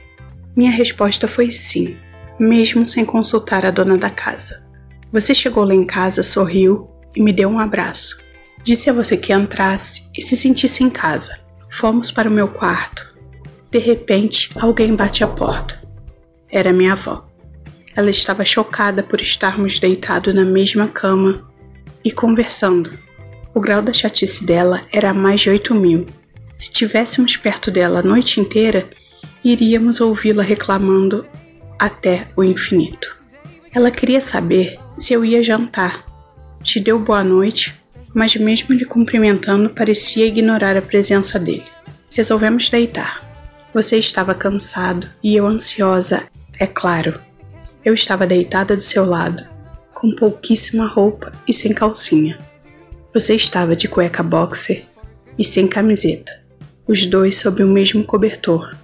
Minha 0.56 0.70
resposta 0.70 1.28
foi 1.28 1.50
sim, 1.50 1.98
mesmo 2.40 2.88
sem 2.88 3.04
consultar 3.04 3.66
a 3.66 3.70
dona 3.70 3.98
da 3.98 4.08
casa. 4.08 4.64
Você 5.12 5.34
chegou 5.34 5.64
lá 5.64 5.74
em 5.74 5.84
casa, 5.84 6.22
sorriu 6.22 6.88
e 7.14 7.22
me 7.22 7.30
deu 7.30 7.50
um 7.50 7.58
abraço. 7.58 8.18
Disse 8.62 8.88
a 8.88 8.92
você 8.94 9.18
que 9.18 9.34
entrasse 9.34 10.08
e 10.16 10.22
se 10.22 10.34
sentisse 10.34 10.82
em 10.82 10.88
casa. 10.88 11.38
Fomos 11.68 12.10
para 12.10 12.30
o 12.30 12.32
meu 12.32 12.48
quarto. 12.48 13.14
De 13.70 13.78
repente, 13.78 14.48
alguém 14.56 14.96
bate 14.96 15.22
a 15.22 15.26
porta. 15.26 15.78
Era 16.50 16.72
minha 16.72 16.92
avó. 16.92 17.28
Ela 17.94 18.08
estava 18.08 18.42
chocada 18.42 19.02
por 19.02 19.20
estarmos 19.20 19.78
deitados 19.78 20.34
na 20.34 20.44
mesma 20.44 20.88
cama 20.88 21.46
e 22.02 22.10
conversando. 22.10 22.90
O 23.54 23.60
grau 23.60 23.82
da 23.82 23.92
chatice 23.92 24.46
dela 24.46 24.86
era 24.90 25.12
mais 25.12 25.42
de 25.42 25.50
8 25.50 25.74
mil. 25.74 26.06
Se 26.56 26.70
tivéssemos 26.70 27.36
perto 27.36 27.70
dela 27.70 28.00
a 28.00 28.02
noite 28.02 28.40
inteira, 28.40 28.88
iríamos 29.52 30.00
ouvi-la 30.00 30.42
reclamando 30.42 31.24
até 31.78 32.26
o 32.36 32.42
infinito. 32.42 33.16
Ela 33.72 33.92
queria 33.92 34.20
saber 34.20 34.76
se 34.98 35.12
eu 35.12 35.24
ia 35.24 35.40
jantar. 35.40 36.04
Te 36.62 36.80
deu 36.80 36.98
boa 36.98 37.22
noite, 37.22 37.72
mas 38.12 38.34
mesmo 38.34 38.74
lhe 38.74 38.84
cumprimentando, 38.84 39.70
parecia 39.70 40.26
ignorar 40.26 40.76
a 40.76 40.82
presença 40.82 41.38
dele. 41.38 41.64
Resolvemos 42.10 42.68
deitar. 42.68 43.24
Você 43.72 43.98
estava 43.98 44.34
cansado 44.34 45.08
e 45.22 45.36
eu 45.36 45.46
ansiosa, 45.46 46.26
é 46.58 46.66
claro. 46.66 47.20
Eu 47.84 47.94
estava 47.94 48.26
deitada 48.26 48.74
do 48.74 48.82
seu 48.82 49.04
lado, 49.04 49.46
com 49.94 50.10
pouquíssima 50.16 50.88
roupa 50.88 51.32
e 51.46 51.52
sem 51.52 51.72
calcinha. 51.72 52.36
Você 53.14 53.36
estava 53.36 53.76
de 53.76 53.86
cueca 53.86 54.24
boxer 54.24 54.84
e 55.38 55.44
sem 55.44 55.68
camiseta, 55.68 56.32
os 56.88 57.06
dois 57.06 57.38
sob 57.38 57.62
o 57.62 57.68
mesmo 57.68 58.02
cobertor. 58.02 58.74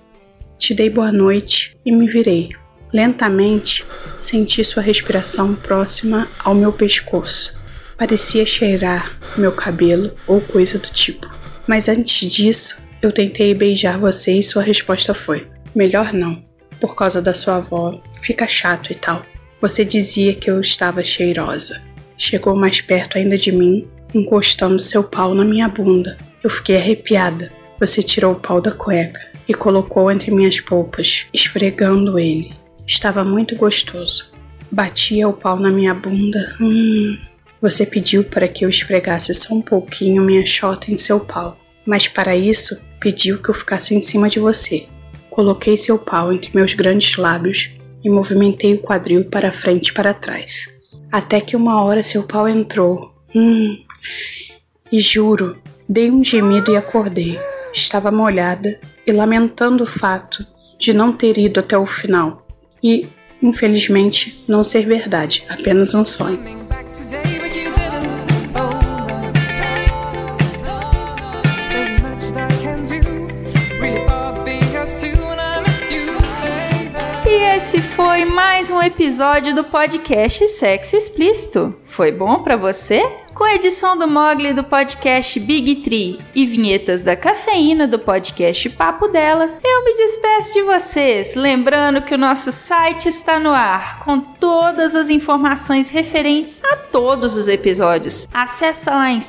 Te 0.63 0.75
dei 0.75 0.89
boa 0.89 1.11
noite 1.11 1.77
e 1.85 1.91
me 1.91 2.09
virei. 2.09 2.51
Lentamente 2.93 3.85
senti 4.17 4.63
sua 4.63 4.81
respiração 4.81 5.57
próxima 5.57 6.29
ao 6.39 6.55
meu 6.55 6.73
pescoço. 6.73 7.61
Parecia 7.99 8.47
cheirar 8.47 9.19
meu 9.37 9.51
cabelo 9.51 10.15
ou 10.25 10.41
coisa 10.41 10.79
do 10.79 10.89
tipo. 10.89 11.29
Mas 11.67 11.89
antes 11.89 12.31
disso, 12.31 12.79
eu 13.03 13.11
tentei 13.11 13.53
beijar 13.55 13.99
você 13.99 14.35
e 14.35 14.43
sua 14.45 14.63
resposta 14.63 15.13
foi: 15.13 15.49
melhor 15.75 16.13
não, 16.13 16.41
por 16.81 16.95
causa 16.95 17.21
da 17.21 17.35
sua 17.35 17.57
avó, 17.57 18.01
fica 18.21 18.47
chato 18.47 18.93
e 18.93 18.95
tal. 18.95 19.27
Você 19.61 19.85
dizia 19.85 20.33
que 20.33 20.49
eu 20.49 20.61
estava 20.61 21.03
cheirosa. 21.03 21.83
Chegou 22.17 22.55
mais 22.55 22.81
perto 22.81 23.19
ainda 23.19 23.37
de 23.37 23.51
mim, 23.51 23.89
encostando 24.15 24.79
seu 24.79 25.03
pau 25.03 25.35
na 25.35 25.45
minha 25.45 25.69
bunda. 25.69 26.17
Eu 26.41 26.49
fiquei 26.49 26.77
arrepiada. 26.77 27.51
Você 27.81 28.01
tirou 28.01 28.35
o 28.35 28.39
pau 28.39 28.61
da 28.61 28.71
cueca 28.71 29.32
e 29.49 29.55
colocou 29.55 30.11
entre 30.11 30.31
minhas 30.31 30.61
polpas, 30.61 31.27
esfregando 31.33 32.19
ele. 32.19 32.53
Estava 32.87 33.25
muito 33.25 33.57
gostoso. 33.57 34.33
Batia 34.71 35.29
o 35.29 35.33
pau 35.33 35.59
na 35.59 35.71
minha 35.71 35.95
bunda. 35.95 36.57
Hum. 36.61 37.19
Você 37.61 37.87
pediu 37.87 38.25
para 38.25 38.49
que 38.49 38.65
eu 38.65 38.69
esfregasse 38.69 39.33
só 39.35 39.55
um 39.55 39.63
pouquinho 39.63 40.23
minha 40.23 40.45
chota 40.45 40.91
em 40.91 40.99
seu 40.99 41.21
pau, 41.21 41.57
mas 41.87 42.09
para 42.09 42.37
isso 42.37 42.81
pediu 42.99 43.41
que 43.41 43.51
eu 43.51 43.55
ficasse 43.55 43.95
em 43.95 44.03
cima 44.03 44.29
de 44.29 44.41
você. 44.41 44.87
Coloquei 45.31 45.77
seu 45.77 45.99
pau 45.99 46.33
entre 46.33 46.51
meus 46.55 46.75
grandes 46.75 47.17
lábios 47.17 47.71
e 48.05 48.11
movimentei 48.11 48.75
o 48.75 48.83
quadril 48.83 49.25
para 49.27 49.53
frente 49.53 49.89
e 49.89 49.93
para 49.93 50.13
trás. 50.13 50.69
Até 51.11 51.41
que 51.41 51.57
uma 51.57 51.83
hora 51.85 52.03
seu 52.03 52.23
pau 52.23 52.49
entrou. 52.49 53.15
Hum. 53.35 53.79
E 54.91 55.01
juro, 55.01 55.57
dei 55.89 56.11
um 56.11 56.23
gemido 56.23 56.73
e 56.73 56.77
acordei. 56.77 57.39
Estava 57.73 58.11
molhada 58.11 58.79
e 59.07 59.13
lamentando 59.13 59.85
o 59.85 59.87
fato 59.87 60.47
de 60.79 60.93
não 60.93 61.13
ter 61.13 61.39
ido 61.39 61.61
até 61.61 61.77
o 61.77 61.87
final. 61.87 62.47
E, 62.83 63.09
infelizmente, 63.43 64.45
não 64.49 64.65
ser 64.65 64.85
verdade, 64.87 65.45
apenas 65.49 65.95
um 65.95 66.05
sonho. 66.05 66.41
Esse 77.73 77.81
foi 77.81 78.27
mais 78.27 78.71
um 78.71 78.83
episódio 78.83 79.55
do 79.55 79.65
podcast 79.65 80.47
Sexo 80.47 80.95
Explícito. 80.95 81.75
Foi 81.85 82.13
bom 82.13 82.43
para 82.43 82.55
você? 82.55 83.03
Com 83.35 83.45
a 83.45 83.55
edição 83.55 83.97
do 83.97 84.07
Mogli 84.07 84.53
do 84.53 84.63
podcast 84.63 85.41
Big 85.41 85.77
Tree 85.77 86.21
e 86.35 86.45
vinhetas 86.45 87.03
da 87.03 87.17
cafeína 87.17 87.89
do 87.89 87.99
podcast 87.99 88.69
Papo 88.69 89.09
Delas, 89.09 89.59
eu 89.65 89.85
me 89.85 89.95
despeço 89.95 90.53
de 90.53 90.63
vocês, 90.63 91.35
lembrando 91.35 92.03
que 92.03 92.15
o 92.15 92.19
nosso 92.19 92.53
site 92.53 93.09
está 93.09 93.41
no 93.41 93.51
ar 93.51 94.01
com 94.05 94.21
todas 94.21 94.95
as 94.95 95.09
informações 95.09 95.89
referentes 95.89 96.61
a 96.63 96.77
todos 96.77 97.39
os 97.39 97.49
episódios. 97.49 98.29
Acesse 98.35 98.91
lá 98.91 99.11
em 99.11 99.23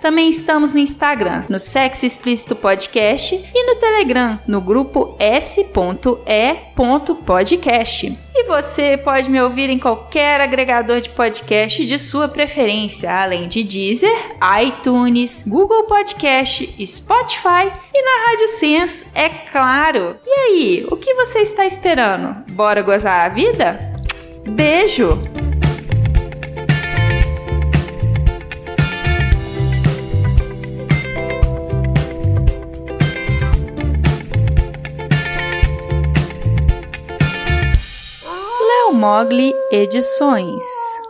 Também 0.00 0.30
estamos 0.30 0.74
no 0.74 0.80
Instagram, 0.80 1.44
no 1.48 1.58
Sexo 1.58 2.06
Explícito 2.06 2.54
Podcast 2.54 3.34
e 3.34 3.66
no 3.66 3.76
Telegram, 3.80 4.38
no 4.46 4.60
grupo 4.60 5.16
s.e.podcast. 5.18 6.26
E 8.34 8.44
você 8.44 8.96
pode 8.96 9.30
me 9.30 9.40
ouvir 9.40 9.70
em 9.70 9.78
qualquer 9.78 10.40
agregador 10.40 11.00
de 11.00 11.10
podcast 11.10 11.84
de 11.84 11.98
sua 11.98 12.28
preferência, 12.28 13.12
além 13.12 13.48
de 13.48 13.64
Deezer, 13.64 14.14
iTunes, 14.62 15.42
Google 15.46 15.84
Podcast, 15.84 16.86
Spotify 16.86 17.72
e 17.92 18.02
na 18.02 18.30
Rádio 18.30 18.48
Sense, 18.48 19.06
é 19.14 19.28
claro. 19.28 20.16
E 20.24 20.30
aí, 20.30 20.86
o 20.90 20.96
que 20.96 21.14
você 21.14 21.40
está 21.40 21.66
esperando? 21.66 22.44
Bora 22.52 22.82
gozar 22.82 23.26
a 23.26 23.28
vida? 23.28 23.78
Beijo! 24.46 25.45
Mogli 39.06 39.54
Edições. 39.70 41.05